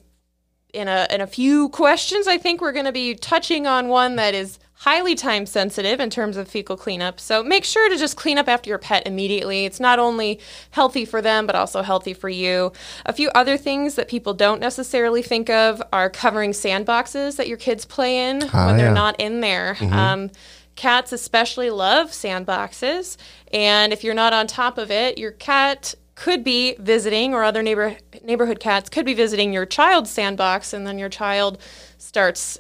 in 0.73 0.89
a 0.89 1.07
in 1.11 1.21
a 1.21 1.27
few 1.27 1.69
questions, 1.69 2.27
I 2.27 2.39
think 2.39 2.63
we're 2.63 2.73
going 2.73 2.87
to 2.87 2.93
be 2.93 3.15
touching 3.15 3.67
on 3.67 3.89
one 3.89 4.17
that 4.17 4.35
is 4.35 4.59
highly 4.83 5.15
time 5.15 5.47
sensitive 5.47 6.01
in 6.01 6.11
terms 6.11 6.37
of 6.37 6.49
fecal 6.49 6.77
cleanup. 6.77 7.21
So 7.21 7.45
make 7.45 7.65
sure 7.65 7.89
to 7.89 7.97
just 7.97 8.17
clean 8.17 8.37
up 8.37 8.49
after 8.49 8.69
your 8.69 8.79
pet 8.79 9.07
immediately. 9.07 9.65
It's 9.65 9.79
not 9.79 10.01
only 10.01 10.41
healthy 10.73 11.05
for 11.05 11.23
them, 11.23 11.47
but 11.47 11.55
also 11.55 11.83
healthy 11.83 12.15
for 12.15 12.29
you. 12.29 12.73
A 13.07 13.13
few 13.13 13.31
other 13.33 13.57
things 13.57 13.95
that 13.95 14.09
people 14.09 14.35
don't 14.35 14.61
necessarily 14.61 15.23
think 15.23 15.49
of 15.49 15.81
are 15.93 16.11
covering 16.11 16.51
sandboxes 16.51 17.37
that 17.37 17.47
your 17.47 17.59
kids 17.59 17.85
play 17.85 18.29
in 18.29 18.43
Ah, 18.53 18.67
when 18.67 18.77
they're 18.77 18.87
yeah. 18.89 18.93
not 18.93 19.21
in 19.21 19.41
there. 19.41 19.77
Um, 19.81 20.31
cats 20.75 21.13
especially 21.13 21.71
love 21.71 22.09
sandboxes, 22.11 23.17
and 23.53 23.93
if 23.93 24.03
you're 24.03 24.15
not 24.15 24.33
on 24.33 24.49
top 24.49 24.79
of 24.79 24.91
it, 24.91 25.17
your 25.17 25.31
cat 25.31 25.95
could 26.17 26.43
be 26.43 26.75
visiting 26.81 27.35
or 27.35 27.45
other 27.45 27.63
neighbor 27.63 27.97
neighborhood 28.25 28.59
cats 28.59 28.89
could 28.91 29.07
be 29.07 29.15
visiting 29.15 29.53
your 29.53 29.65
child's 29.65 30.11
sandbox 30.11 30.73
and 30.75 30.87
then 30.87 30.99
your 30.99 31.09
child 31.09 31.59
starts 31.99 32.59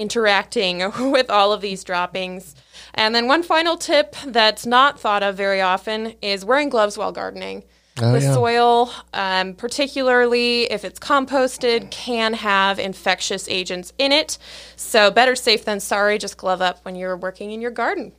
interacting 0.00 0.90
with 1.12 1.30
all 1.30 1.52
of 1.52 1.60
these 1.60 1.84
droppings. 1.84 2.54
And 2.94 3.14
then 3.14 3.28
one 3.28 3.42
final 3.42 3.76
tip 3.76 4.16
that's 4.26 4.66
not 4.66 4.98
thought 4.98 5.22
of 5.22 5.36
very 5.36 5.60
often 5.60 6.14
is 6.22 6.44
wearing 6.44 6.70
gloves 6.70 6.98
while 6.98 7.12
gardening. 7.12 7.64
Oh, 8.02 8.12
the 8.12 8.20
yeah. 8.20 8.34
soil, 8.34 8.90
um, 9.12 9.54
particularly 9.54 10.62
if 10.70 10.84
it's 10.84 10.98
composted, 10.98 11.90
can 11.90 12.34
have 12.34 12.78
infectious 12.78 13.48
agents 13.48 13.92
in 13.98 14.10
it. 14.10 14.38
So 14.76 15.10
better 15.10 15.36
safe 15.36 15.64
than 15.64 15.80
sorry. 15.80 16.16
Just 16.16 16.38
glove 16.38 16.62
up 16.62 16.78
when 16.84 16.94
you're 16.94 17.16
working 17.16 17.50
in 17.50 17.60
your 17.60 17.70
garden. 17.70 18.12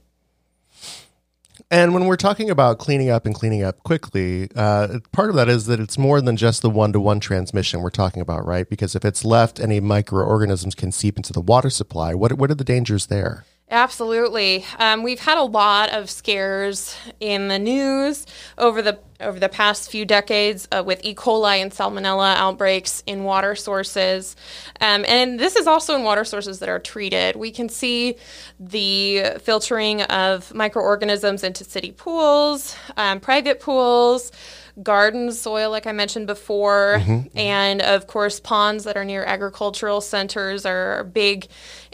And 1.72 1.94
when 1.94 2.06
we're 2.06 2.18
talking 2.18 2.50
about 2.50 2.80
cleaning 2.80 3.10
up 3.10 3.26
and 3.26 3.34
cleaning 3.34 3.64
up 3.64 3.82
quickly, 3.84 4.50
uh, 4.58 5.00
part 5.14 5.30
of 5.30 5.38
that 5.38 5.48
is 5.48 5.68
that 5.68 5.80
it's 5.80 5.98
more 5.98 6.20
than 6.20 6.36
just 6.36 6.62
the 6.62 6.70
one 6.70 6.92
to 6.92 7.00
one 7.00 7.22
transmission 7.22 7.80
we're 7.80 7.90
talking 7.90 8.22
about, 8.22 8.46
right? 8.46 8.70
Because 8.70 8.94
if 8.94 9.06
it's 9.06 9.24
left, 9.24 9.58
any 9.58 9.80
microorganisms 9.80 10.76
can 10.76 10.92
seep 10.92 11.16
into 11.16 11.32
the 11.32 11.40
water 11.40 11.70
supply. 11.70 12.14
What, 12.14 12.34
what 12.34 12.52
are 12.52 12.56
the 12.56 12.66
dangers 12.66 13.08
there? 13.08 13.46
Absolutely. 13.72 14.66
Um, 14.80 15.02
we've 15.02 15.22
had 15.22 15.38
a 15.38 15.44
lot 15.44 15.94
of 15.94 16.10
scares 16.10 16.94
in 17.22 17.48
the 17.48 17.58
news 17.58 18.26
over 18.58 18.82
the 18.82 19.00
over 19.22 19.40
the 19.40 19.48
past 19.48 19.90
few 19.90 20.04
decades 20.04 20.68
uh, 20.72 20.84
with 20.86 21.00
E. 21.06 21.16
coli 21.16 21.62
and 21.62 21.72
Salmonella 21.72 22.36
outbreaks 22.36 23.02
in 23.06 23.24
water 23.24 23.56
sources, 23.56 24.36
um, 24.82 25.06
and 25.08 25.40
this 25.40 25.56
is 25.56 25.68
also 25.68 25.96
in 25.96 26.04
water 26.04 26.26
sources 26.26 26.60
that 26.60 26.68
are 26.68 26.80
treated. 26.80 27.38
We 27.38 27.52
can 27.52 27.70
see 27.70 28.18
the 28.60 29.38
filtering 29.42 30.02
of 30.02 30.54
microorganisms 30.54 31.44
into 31.44 31.64
city 31.64 31.94
pools, 31.94 32.76
um, 32.98 33.22
private 33.22 33.62
pools. 33.62 34.34
Garden 34.82 35.34
soil, 35.34 35.70
like 35.70 35.86
I 35.86 35.92
mentioned 35.92 36.28
before, 36.28 37.02
and 37.36 37.82
of 37.82 38.08
course, 38.08 38.40
ponds 38.40 38.86
that 38.86 38.96
are 38.96 39.04
near 39.04 39.22
agricultural 39.22 40.00
centers 40.00 40.66
are 40.66 41.04
big 41.04 41.48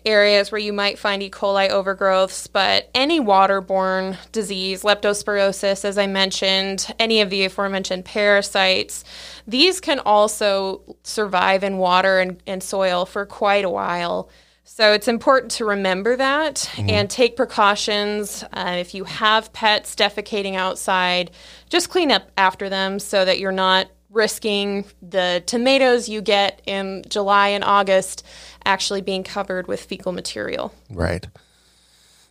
areas 0.05 0.51
where 0.51 0.60
you 0.60 0.73
might 0.73 0.99
find 0.99 1.21
E. 1.21 1.29
coli 1.29 1.69
overgrowths, 1.69 2.47
but 2.51 2.89
any 2.93 3.19
waterborne 3.19 4.17
disease, 4.31 4.83
leptospirosis, 4.83 5.83
as 5.86 5.97
I 5.97 6.07
mentioned, 6.07 6.93
any 6.99 7.21
of 7.21 7.29
the 7.29 7.45
aforementioned 7.45 8.05
parasites, 8.05 9.03
these 9.45 9.79
can 9.79 9.99
also 9.99 10.81
survive 11.03 11.63
in 11.63 11.77
water 11.77 12.19
and, 12.19 12.41
and 12.47 12.62
soil 12.62 13.05
for 13.05 13.25
quite 13.25 13.65
a 13.65 13.69
while. 13.69 14.29
So 14.69 14.91
it's 14.91 15.07
important 15.07 15.51
to 15.53 15.65
remember 15.65 16.17
that 16.17 16.69
and 16.77 17.10
take 17.10 17.38
precautions. 17.38 18.43
Uh, 18.51 18.75
if 18.79 18.93
you 18.93 19.05
have 19.05 19.53
pets 19.53 19.95
defecating 19.95 20.55
outside, 20.55 21.31
just 21.69 21.89
clean 21.89 22.12
up 22.12 22.29
after 22.38 22.67
them 22.67 22.99
so 22.99 23.23
that 23.23 23.39
you're 23.39 23.53
not 23.53 23.88
risking 24.10 24.86
the 25.01 25.41
tomatoes 25.45 26.10
you 26.10 26.21
get 26.21 26.62
in 26.65 27.03
July 27.07 27.49
and 27.49 27.63
August 27.63 28.25
actually 28.67 29.01
being 29.01 29.23
covered 29.23 29.67
with 29.67 29.82
fecal 29.82 30.12
material. 30.12 30.73
Right. 30.91 31.25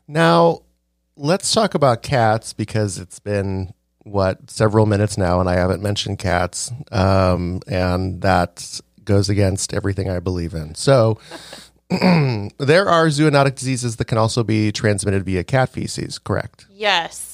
Now, 0.07 0.63
let's 1.17 1.53
talk 1.53 1.75
about 1.75 2.03
cats 2.03 2.53
because 2.53 2.99
it's 2.99 3.19
been 3.19 3.73
what 4.05 4.51
several 4.51 4.87
minutes 4.87 5.19
now, 5.19 5.41
and 5.41 5.49
I 5.49 5.55
haven't 5.55 5.83
mentioned 5.83 6.21
cats, 6.21 6.71
um, 6.93 7.61
and 7.67 8.21
that 8.23 8.81
goes 9.05 9.29
against 9.29 9.75
everything 9.75 10.09
I 10.09 10.21
believe 10.21 10.55
in. 10.55 10.75
So. 10.75 11.19
there 11.89 12.89
are 12.89 13.07
zoonotic 13.07 13.55
diseases 13.55 13.95
that 13.95 14.07
can 14.07 14.19
also 14.19 14.43
be 14.43 14.73
transmitted 14.73 15.25
via 15.25 15.45
cat 15.45 15.69
feces, 15.69 16.19
correct? 16.19 16.67
Yes. 16.69 17.26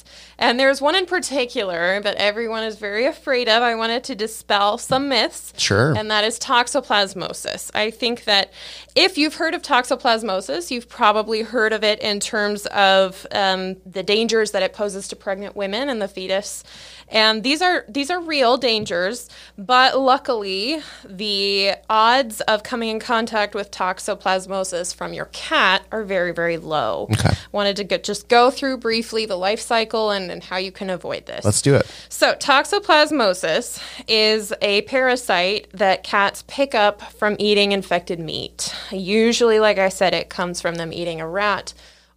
And 0.43 0.59
there's 0.59 0.81
one 0.81 0.97
in 0.97 1.07
particular 1.07 2.01
that 2.01 2.17
everyone 2.17 2.65
is 2.65 2.77
very 2.77 3.07
afraid 3.07 3.49
of. 3.49 3.63
I 3.63 3.77
wanted 3.77 4.03
to 4.05 4.17
dispel 4.17 4.77
some 4.77 5.09
myths. 5.09 5.55
Sure. 5.57 5.97
And 5.97 6.11
that 6.11 6.25
is 6.25 6.39
toxoplasmosis. 6.41 7.71
I 7.75 7.93
think 7.93 8.25
that 8.25 8.53
if 8.97 9.17
you've 9.17 9.37
heard 9.37 9.55
of 9.55 9.63
toxoplasmosis, 9.63 10.73
you've 10.73 10.89
probably 10.89 11.43
heard 11.43 11.73
of 11.73 11.85
it 11.85 12.01
in 12.01 12.19
terms 12.19 12.67
of 12.67 13.25
um, 13.31 13.77
the 13.87 14.03
dangers 14.03 14.51
that 14.51 14.65
it 14.65 14.73
poses 14.73 15.07
to 15.09 15.17
pregnant 15.17 15.55
women 15.55 15.89
and 15.89 16.03
the 16.03 16.09
fetus. 16.09 16.65
And 17.09 17.43
these 17.43 17.61
are 17.61 17.85
these 17.89 18.11
are 18.11 18.21
real 18.21 18.57
dangers, 18.57 19.29
but 19.59 20.01
luckily 20.01 20.81
the 21.05 21.75
odds 21.91 22.41
of 22.43 22.63
coming 22.63 22.89
in 22.89 23.01
contact 23.01 23.55
with 23.55 23.71
toxoplasmosis 23.71 24.95
from 24.95 25.13
your 25.13 25.27
cat 25.27 25.85
are 25.93 26.05
very 26.05 26.33
very 26.33 26.57
low. 26.57 27.09
Okay. 27.13 27.35
Wanted 27.53 27.77
to 27.77 27.85
get, 27.85 28.03
just 28.03 28.29
go 28.29 28.51
through 28.51 28.79
briefly 28.79 29.27
the 29.27 29.37
life 29.37 29.61
cycle 29.61 30.11
and, 30.11 30.31
and 30.33 30.43
how 30.43 30.57
you 30.57 30.73
can 30.73 30.91
avoid 30.91 31.27
this. 31.27 31.45
Let's 31.45 31.63
do 31.63 31.77
it. 31.77 31.87
So, 32.09 32.35
toxoplasmosis 32.35 33.81
is 34.09 34.53
a 34.61 34.83
parasite 34.83 35.69
that 35.73 36.03
cats 36.03 36.43
pick 36.49 36.75
up 36.75 37.03
from 37.13 37.37
eating 37.39 37.71
infected 37.73 38.19
meat. 38.19 38.75
Usually, 38.91 39.61
like 39.61 39.79
I 39.79 39.89
said, 39.91 40.15
it 40.15 40.29
comes 40.29 40.61
from 40.61 40.75
them 40.75 40.93
eating 40.93 41.21
a 41.21 41.29
rat 41.29 41.75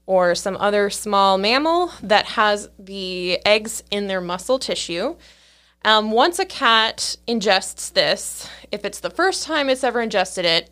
or 0.08 0.36
some 0.36 0.58
other 0.58 0.90
small 0.90 1.38
mammal 1.38 1.92
that 2.02 2.26
has 2.26 2.70
the 2.78 3.40
eggs 3.46 3.84
in 3.92 4.08
their 4.08 4.22
muscle 4.22 4.60
tissue. 4.60 5.16
Um, 5.84 6.12
once 6.12 6.40
a 6.40 6.46
cat 6.46 7.16
ingests 7.28 7.94
this, 7.94 8.50
if 8.72 8.86
it's 8.86 9.00
the 9.00 9.10
first 9.10 9.44
time 9.44 9.70
it's 9.70 9.84
ever 9.84 10.02
ingested 10.02 10.46
it, 10.46 10.70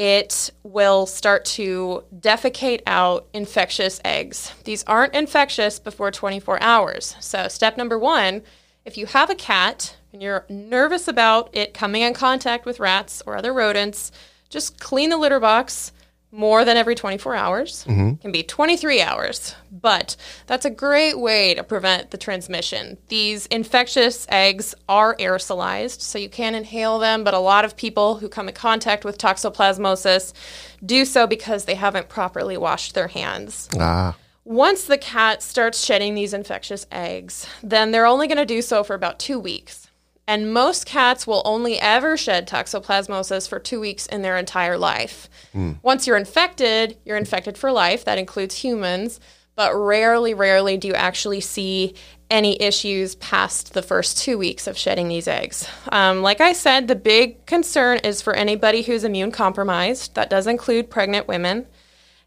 it 0.00 0.50
will 0.62 1.04
start 1.04 1.44
to 1.44 2.02
defecate 2.20 2.80
out 2.86 3.28
infectious 3.34 4.00
eggs. 4.02 4.50
These 4.64 4.82
aren't 4.84 5.14
infectious 5.14 5.78
before 5.78 6.10
24 6.10 6.62
hours. 6.62 7.16
So, 7.20 7.48
step 7.48 7.76
number 7.76 7.98
one 7.98 8.40
if 8.86 8.96
you 8.96 9.04
have 9.04 9.28
a 9.28 9.34
cat 9.34 9.98
and 10.10 10.22
you're 10.22 10.46
nervous 10.48 11.06
about 11.06 11.50
it 11.52 11.74
coming 11.74 12.00
in 12.00 12.14
contact 12.14 12.64
with 12.64 12.80
rats 12.80 13.22
or 13.26 13.36
other 13.36 13.52
rodents, 13.52 14.10
just 14.48 14.80
clean 14.80 15.10
the 15.10 15.18
litter 15.18 15.38
box 15.38 15.92
more 16.32 16.64
than 16.64 16.76
every 16.76 16.94
24 16.94 17.34
hours. 17.34 17.84
It 17.88 18.20
can 18.20 18.30
be 18.32 18.42
23 18.42 19.00
hours, 19.02 19.54
but 19.72 20.16
that's 20.46 20.64
a 20.64 20.70
great 20.70 21.18
way 21.18 21.54
to 21.54 21.64
prevent 21.64 22.10
the 22.12 22.18
transmission. 22.18 22.98
These 23.08 23.46
infectious 23.46 24.26
eggs 24.28 24.74
are 24.88 25.16
aerosolized, 25.16 26.00
so 26.00 26.18
you 26.18 26.28
can 26.28 26.54
inhale 26.54 26.98
them, 26.98 27.24
but 27.24 27.34
a 27.34 27.38
lot 27.38 27.64
of 27.64 27.76
people 27.76 28.16
who 28.18 28.28
come 28.28 28.48
in 28.48 28.54
contact 28.54 29.04
with 29.04 29.18
toxoplasmosis 29.18 30.32
do 30.84 31.04
so 31.04 31.26
because 31.26 31.64
they 31.64 31.74
haven't 31.74 32.08
properly 32.08 32.56
washed 32.56 32.94
their 32.94 33.08
hands. 33.08 33.68
Ah, 33.78 34.16
Once 34.44 34.84
the 34.84 34.98
cat 34.98 35.42
starts 35.42 35.84
shedding 35.84 36.14
these 36.14 36.32
infectious 36.32 36.86
eggs, 36.92 37.46
then 37.62 37.90
they're 37.90 38.06
only 38.06 38.26
going 38.28 38.38
to 38.38 38.46
do 38.46 38.62
so 38.62 38.82
for 38.84 38.94
about 38.94 39.18
two 39.18 39.38
weeks. 39.38 39.89
And 40.30 40.54
most 40.54 40.86
cats 40.86 41.26
will 41.26 41.42
only 41.44 41.80
ever 41.80 42.16
shed 42.16 42.46
toxoplasmosis 42.46 43.48
for 43.48 43.58
two 43.58 43.80
weeks 43.80 44.06
in 44.06 44.22
their 44.22 44.36
entire 44.36 44.78
life. 44.78 45.28
Once 45.82 46.06
you're 46.06 46.16
infected, 46.16 46.96
you're 47.04 47.16
infected 47.16 47.58
for 47.58 47.72
life. 47.72 48.04
That 48.04 48.16
includes 48.16 48.54
humans. 48.54 49.18
But 49.56 49.74
rarely, 49.74 50.32
rarely 50.32 50.76
do 50.76 50.86
you 50.86 50.94
actually 50.94 51.40
see 51.40 51.96
any 52.30 52.62
issues 52.62 53.16
past 53.16 53.72
the 53.72 53.82
first 53.82 54.18
two 54.18 54.38
weeks 54.38 54.68
of 54.68 54.78
shedding 54.78 55.08
these 55.08 55.26
eggs. 55.26 55.68
Um, 55.90 56.22
like 56.22 56.40
I 56.40 56.52
said, 56.52 56.86
the 56.86 56.94
big 56.94 57.44
concern 57.46 57.98
is 58.04 58.22
for 58.22 58.32
anybody 58.32 58.82
who's 58.82 59.02
immune 59.02 59.32
compromised. 59.32 60.14
That 60.14 60.30
does 60.30 60.46
include 60.46 60.90
pregnant 60.90 61.26
women. 61.26 61.66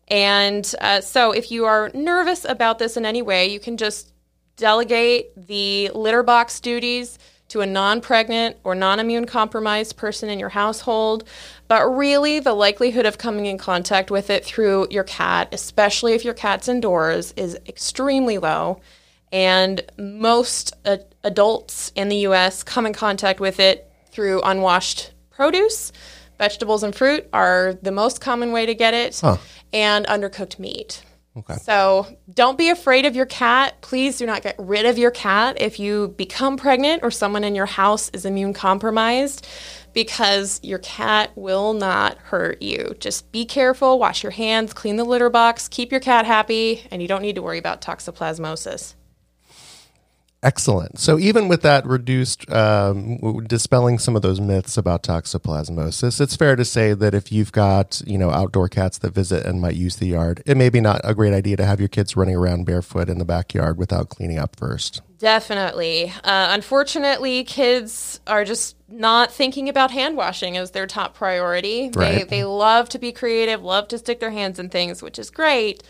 And 0.09 0.69
uh, 0.81 0.99
so, 0.99 1.31
if 1.31 1.51
you 1.51 1.63
are 1.63 1.89
nervous 1.93 2.43
about 2.43 2.79
this 2.79 2.97
in 2.97 3.05
any 3.05 3.21
way, 3.21 3.47
you 3.47 3.61
can 3.61 3.77
just 3.77 4.11
delegate 4.57 5.31
the 5.37 5.89
litter 5.95 6.21
box 6.21 6.59
duties 6.59 7.17
to 7.53 7.61
a 7.61 7.65
non 7.67 8.01
pregnant 8.01 8.57
or 8.63 8.73
non 8.73 8.99
immune 8.99 9.25
compromised 9.25 9.95
person 9.95 10.27
in 10.27 10.39
your 10.39 10.49
household. 10.49 11.23
But 11.67 11.85
really, 11.85 12.39
the 12.39 12.53
likelihood 12.53 13.05
of 13.05 13.19
coming 13.19 13.45
in 13.45 13.59
contact 13.59 14.09
with 14.09 14.31
it 14.31 14.43
through 14.43 14.87
your 14.89 15.03
cat, 15.03 15.49
especially 15.51 16.13
if 16.13 16.25
your 16.25 16.33
cat's 16.33 16.67
indoors, 16.67 17.31
is 17.37 17.55
extremely 17.67 18.39
low. 18.39 18.81
And 19.31 19.81
most 19.99 20.73
uh, 20.83 20.97
adults 21.23 21.91
in 21.95 22.09
the 22.09 22.17
US 22.27 22.63
come 22.63 22.87
in 22.87 22.93
contact 22.93 23.39
with 23.39 23.59
it 23.59 23.87
through 24.09 24.41
unwashed 24.41 25.11
produce. 25.29 25.91
Vegetables 26.39 26.81
and 26.81 26.95
fruit 26.95 27.29
are 27.33 27.75
the 27.83 27.91
most 27.91 28.19
common 28.19 28.51
way 28.51 28.65
to 28.65 28.73
get 28.73 28.95
it, 28.95 29.13
and 29.71 30.07
undercooked 30.07 30.57
meat. 30.57 31.03
Okay. 31.35 31.55
So 31.55 32.07
don't 32.31 32.57
be 32.57 32.69
afraid 32.69 33.05
of 33.05 33.15
your 33.15 33.25
cat. 33.25 33.81
Please 33.81 34.17
do 34.17 34.25
not 34.25 34.43
get 34.43 34.55
rid 34.59 34.85
of 34.85 34.99
your 34.99 35.09
cat 35.09 35.59
if 35.59 35.79
you 35.79 36.09
become 36.09 36.57
pregnant 36.57 37.01
or 37.03 37.09
someone 37.09 37.43
in 37.43 37.55
your 37.55 37.65
house 37.65 38.09
is 38.09 38.23
immune 38.23 38.53
compromised 38.53 39.47
because 39.93 40.59
your 40.63 40.79
cat 40.79 41.31
will 41.35 41.73
not 41.73 42.17
hurt 42.19 42.61
you. 42.61 42.95
Just 42.99 43.31
be 43.31 43.45
careful, 43.45 43.97
wash 43.97 44.23
your 44.23 44.31
hands, 44.31 44.73
clean 44.73 44.97
the 44.97 45.03
litter 45.03 45.29
box, 45.29 45.67
keep 45.67 45.91
your 45.91 46.01
cat 46.01 46.25
happy, 46.25 46.85
and 46.91 47.01
you 47.01 47.07
don't 47.07 47.21
need 47.21 47.35
to 47.35 47.41
worry 47.41 47.57
about 47.57 47.81
toxoplasmosis. 47.81 48.93
Excellent. 50.43 50.99
So 50.99 51.17
even 51.17 51.47
with 51.47 51.61
that 51.63 51.85
reduced, 51.85 52.51
um, 52.51 53.17
dispelling 53.47 53.97
some 53.97 54.15
of 54.15 54.21
those 54.21 54.39
myths 54.39 54.77
about 54.77 55.01
toxoplasmosis, 55.03 56.21
it's 56.21 56.35
fair 56.35 56.55
to 56.55 56.65
say 56.65 56.93
that 56.93 57.13
if 57.13 57.31
you've 57.31 57.51
got 57.51 58.01
you 58.05 58.17
know 58.17 58.29
outdoor 58.29 58.69
cats 58.69 58.97
that 58.99 59.13
visit 59.13 59.45
and 59.45 59.61
might 59.61 59.75
use 59.75 59.95
the 59.97 60.07
yard, 60.07 60.43
it 60.45 60.57
may 60.57 60.69
be 60.69 60.81
not 60.81 61.01
a 61.03 61.15
great 61.15 61.33
idea 61.33 61.57
to 61.57 61.65
have 61.65 61.79
your 61.79 61.89
kids 61.89 62.15
running 62.15 62.35
around 62.35 62.65
barefoot 62.65 63.09
in 63.09 63.17
the 63.17 63.25
backyard 63.25 63.77
without 63.77 64.09
cleaning 64.09 64.37
up 64.37 64.55
first. 64.55 65.01
Definitely. 65.19 66.11
Uh, 66.23 66.49
unfortunately, 66.51 67.45
kids 67.45 68.19
are 68.27 68.43
just 68.43 68.75
not 68.89 69.31
thinking 69.31 69.69
about 69.69 69.89
hand 69.89 70.17
washing 70.17 70.57
as 70.57 70.71
their 70.71 70.85
top 70.85 71.15
priority. 71.15 71.89
They, 71.89 71.99
Right. 71.99 72.29
they 72.29 72.43
love 72.43 72.89
to 72.89 72.99
be 72.99 73.11
creative, 73.13 73.63
love 73.63 73.87
to 73.87 73.97
stick 73.97 74.19
their 74.19 74.31
hands 74.31 74.59
in 74.59 74.69
things, 74.69 75.01
which 75.01 75.17
is 75.17 75.29
great. 75.29 75.81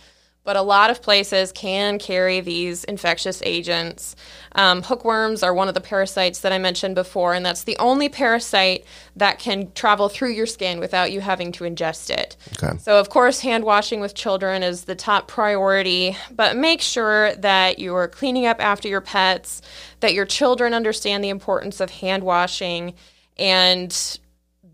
But 0.46 0.58
a 0.58 0.62
lot 0.62 0.90
of 0.90 1.02
places 1.02 1.54
can 1.54 2.00
carry 2.00 2.42
these 2.42 2.84
infectious 2.84 3.42
agents. 3.46 4.16
Um, 4.56 4.84
hookworms 4.84 5.42
are 5.42 5.54
one 5.54 5.70
of 5.70 5.74
the 5.74 5.80
parasites 5.80 6.42
that 6.42 6.52
I 6.52 6.58
mentioned 6.58 6.96
before, 6.96 7.34
and 7.34 7.46
that's 7.46 7.64
the 7.64 7.78
only 7.78 8.10
parasite 8.10 8.84
that 9.16 9.40
can 9.40 9.72
travel 9.72 10.10
through 10.10 10.32
your 10.32 10.46
skin 10.46 10.80
without 10.80 11.14
you 11.14 11.22
having 11.22 11.54
to 11.54 11.64
ingest 11.64 12.10
it. 12.10 12.36
Okay. 12.62 12.78
So, 12.78 13.00
of 13.00 13.10
course, 13.10 13.40
hand 13.40 13.64
washing 13.64 14.02
with 14.02 14.16
children 14.16 14.64
is 14.64 14.84
the 14.84 14.96
top 14.96 15.30
priority, 15.30 16.18
but 16.30 16.58
make 16.58 16.82
sure 16.82 17.34
that 17.36 17.80
you're 17.80 18.10
cleaning 18.10 18.46
up 18.46 18.62
after 18.62 18.90
your 18.90 19.02
pets, 19.02 19.62
that 20.02 20.14
your 20.14 20.26
children 20.26 20.74
understand 20.74 21.24
the 21.24 21.30
importance 21.30 21.80
of 21.80 21.90
hand 21.90 22.24
washing, 22.24 22.96
and 23.38 24.20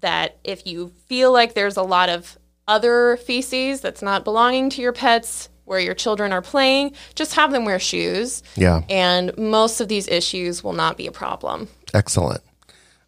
that 0.02 0.38
if 0.44 0.66
you 0.66 0.92
feel 1.06 1.32
like 1.32 1.54
there's 1.54 1.78
a 1.78 1.84
lot 1.84 2.10
of 2.10 2.38
other 2.68 3.18
feces 3.18 3.82
that's 3.82 4.02
not 4.02 4.24
belonging 4.24 4.70
to 4.70 4.82
your 4.82 4.94
pets 4.94 5.50
where 5.70 5.80
your 5.80 5.94
children 5.94 6.34
are 6.34 6.42
playing, 6.42 6.94
just 7.16 7.36
have 7.36 7.52
them 7.52 7.64
wear 7.64 7.80
shoes. 7.80 8.42
Yeah. 8.56 8.82
And 8.90 9.38
most 9.38 9.80
of 9.80 9.88
these 9.88 10.08
issues 10.08 10.64
will 10.64 10.74
not 10.74 10.98
be 10.98 11.08
a 11.08 11.12
problem. 11.12 11.70
Excellent. 11.94 12.42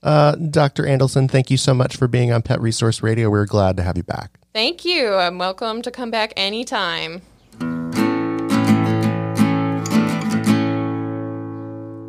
Uh, 0.04 0.36
Dr. 0.36 0.84
Andelson, 0.84 1.30
thank 1.30 1.52
you 1.52 1.58
so 1.58 1.74
much 1.74 1.98
for 1.98 2.08
being 2.08 2.32
on 2.32 2.42
Pet 2.42 2.62
Resource 2.62 3.04
Radio. 3.04 3.30
We're 3.30 3.46
glad 3.46 3.78
to 3.78 3.84
have 3.84 3.98
you 3.98 4.04
back. 4.04 4.40
Thank 4.54 4.86
you. 4.86 5.14
I'm 5.14 5.38
welcome 5.38 5.82
to 5.82 5.92
come 5.92 6.12
back 6.12 6.34
anytime. 6.38 7.22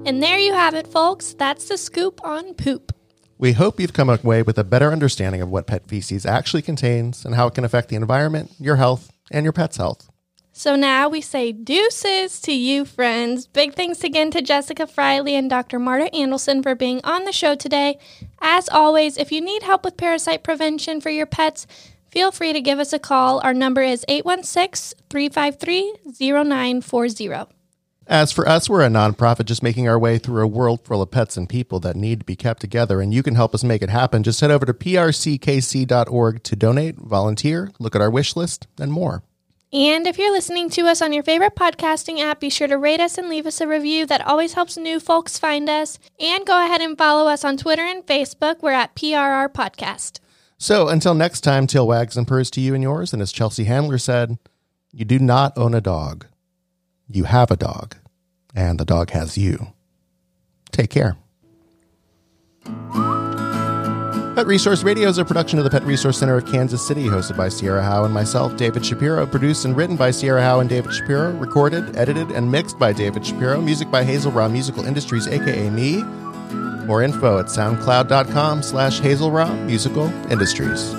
And 0.04 0.22
there 0.22 0.38
you 0.38 0.52
have 0.52 0.74
it, 0.74 0.86
folks. 0.88 1.34
That's 1.34 1.68
the 1.68 1.78
scoop 1.78 2.20
on 2.24 2.54
poop. 2.54 2.92
We 3.38 3.52
hope 3.52 3.80
you've 3.80 3.92
come 3.92 4.10
away 4.10 4.42
with 4.42 4.58
a 4.58 4.64
better 4.64 4.92
understanding 4.92 5.40
of 5.42 5.48
what 5.48 5.66
pet 5.66 5.86
feces 5.86 6.26
actually 6.26 6.62
contains 6.62 7.24
and 7.24 7.34
how 7.34 7.46
it 7.46 7.54
can 7.54 7.64
affect 7.64 7.88
the 7.88 7.96
environment, 7.96 8.52
your 8.58 8.76
health, 8.76 9.10
and 9.30 9.44
your 9.44 9.52
pet's 9.52 9.76
health. 9.76 10.08
So 10.54 10.76
now 10.76 11.08
we 11.08 11.22
say 11.22 11.50
deuces 11.50 12.38
to 12.42 12.52
you, 12.52 12.84
friends. 12.84 13.46
Big 13.46 13.74
thanks 13.74 14.04
again 14.04 14.30
to 14.32 14.42
Jessica 14.42 14.86
Friley 14.86 15.32
and 15.32 15.48
Dr. 15.48 15.78
Marta 15.78 16.10
Andelson 16.12 16.62
for 16.62 16.74
being 16.74 17.00
on 17.04 17.24
the 17.24 17.32
show 17.32 17.54
today. 17.54 17.98
As 18.40 18.68
always, 18.68 19.16
if 19.16 19.32
you 19.32 19.40
need 19.40 19.62
help 19.62 19.82
with 19.82 19.96
parasite 19.96 20.42
prevention 20.42 21.00
for 21.00 21.08
your 21.08 21.24
pets, 21.24 21.66
feel 22.10 22.30
free 22.30 22.52
to 22.52 22.60
give 22.60 22.78
us 22.78 22.92
a 22.92 22.98
call. 22.98 23.40
Our 23.40 23.54
number 23.54 23.80
is 23.80 24.04
816 24.08 24.98
353 25.08 25.94
0940. 26.20 27.46
As 28.06 28.30
for 28.30 28.46
us, 28.46 28.68
we're 28.68 28.84
a 28.84 28.88
nonprofit 28.88 29.46
just 29.46 29.62
making 29.62 29.88
our 29.88 29.98
way 29.98 30.18
through 30.18 30.42
a 30.42 30.46
world 30.46 30.84
full 30.84 31.00
of 31.00 31.10
pets 31.10 31.38
and 31.38 31.48
people 31.48 31.80
that 31.80 31.96
need 31.96 32.18
to 32.20 32.26
be 32.26 32.36
kept 32.36 32.60
together, 32.60 33.00
and 33.00 33.14
you 33.14 33.22
can 33.22 33.36
help 33.36 33.54
us 33.54 33.64
make 33.64 33.80
it 33.80 33.88
happen. 33.88 34.22
Just 34.22 34.40
head 34.42 34.50
over 34.50 34.66
to 34.66 34.74
prckc.org 34.74 36.42
to 36.42 36.56
donate, 36.56 36.96
volunteer, 36.96 37.70
look 37.78 37.94
at 37.94 38.02
our 38.02 38.10
wish 38.10 38.36
list, 38.36 38.66
and 38.78 38.92
more. 38.92 39.22
And 39.72 40.06
if 40.06 40.18
you're 40.18 40.32
listening 40.32 40.68
to 40.70 40.82
us 40.82 41.00
on 41.00 41.14
your 41.14 41.22
favorite 41.22 41.56
podcasting 41.56 42.20
app, 42.20 42.40
be 42.40 42.50
sure 42.50 42.68
to 42.68 42.76
rate 42.76 43.00
us 43.00 43.16
and 43.16 43.30
leave 43.30 43.46
us 43.46 43.60
a 43.60 43.66
review. 43.66 44.04
That 44.04 44.26
always 44.26 44.52
helps 44.52 44.76
new 44.76 45.00
folks 45.00 45.38
find 45.38 45.68
us. 45.70 45.98
And 46.20 46.44
go 46.44 46.62
ahead 46.62 46.82
and 46.82 46.98
follow 46.98 47.26
us 47.26 47.42
on 47.42 47.56
Twitter 47.56 47.82
and 47.82 48.04
Facebook. 48.04 48.60
We're 48.60 48.72
at 48.72 48.94
PRR 48.94 49.48
Podcast. 49.48 50.20
So 50.58 50.88
until 50.88 51.14
next 51.14 51.40
time, 51.40 51.66
tail 51.66 51.86
wags 51.86 52.18
and 52.18 52.28
purrs 52.28 52.50
to 52.50 52.60
you 52.60 52.74
and 52.74 52.82
yours. 52.82 53.14
And 53.14 53.22
as 53.22 53.32
Chelsea 53.32 53.64
Handler 53.64 53.96
said, 53.98 54.38
you 54.92 55.06
do 55.06 55.18
not 55.18 55.56
own 55.56 55.72
a 55.72 55.80
dog. 55.80 56.26
You 57.08 57.24
have 57.24 57.50
a 57.50 57.56
dog, 57.56 57.96
and 58.54 58.78
the 58.78 58.84
dog 58.84 59.10
has 59.10 59.38
you. 59.38 59.72
Take 60.70 60.90
care. 60.90 61.16
Pet 64.34 64.46
Resource 64.46 64.82
Radio 64.82 65.10
is 65.10 65.18
a 65.18 65.26
production 65.26 65.58
of 65.58 65.64
the 65.64 65.70
Pet 65.70 65.84
Resource 65.84 66.16
Center 66.16 66.38
of 66.38 66.46
Kansas 66.46 66.86
City, 66.86 67.04
hosted 67.04 67.36
by 67.36 67.50
Sierra 67.50 67.82
Howe 67.82 68.04
and 68.04 68.14
myself, 68.14 68.56
David 68.56 68.84
Shapiro. 68.84 69.26
Produced 69.26 69.66
and 69.66 69.76
written 69.76 69.94
by 69.94 70.10
Sierra 70.10 70.40
Howe 70.40 70.60
and 70.60 70.70
David 70.70 70.94
Shapiro. 70.94 71.32
Recorded, 71.32 71.94
edited, 71.98 72.30
and 72.30 72.50
mixed 72.50 72.78
by 72.78 72.94
David 72.94 73.26
Shapiro. 73.26 73.60
Music 73.60 73.90
by 73.90 74.02
Hazel 74.02 74.32
Raw 74.32 74.48
Musical 74.48 74.86
Industries, 74.86 75.26
aka 75.26 75.68
me. 75.68 76.02
More 76.86 77.02
info 77.02 77.40
at 77.40 77.46
soundcloud.com 77.46 78.62
slash 78.62 79.00
Hazel 79.00 79.30
Raw 79.30 79.54
Musical 79.66 80.06
Industries. 80.30 80.94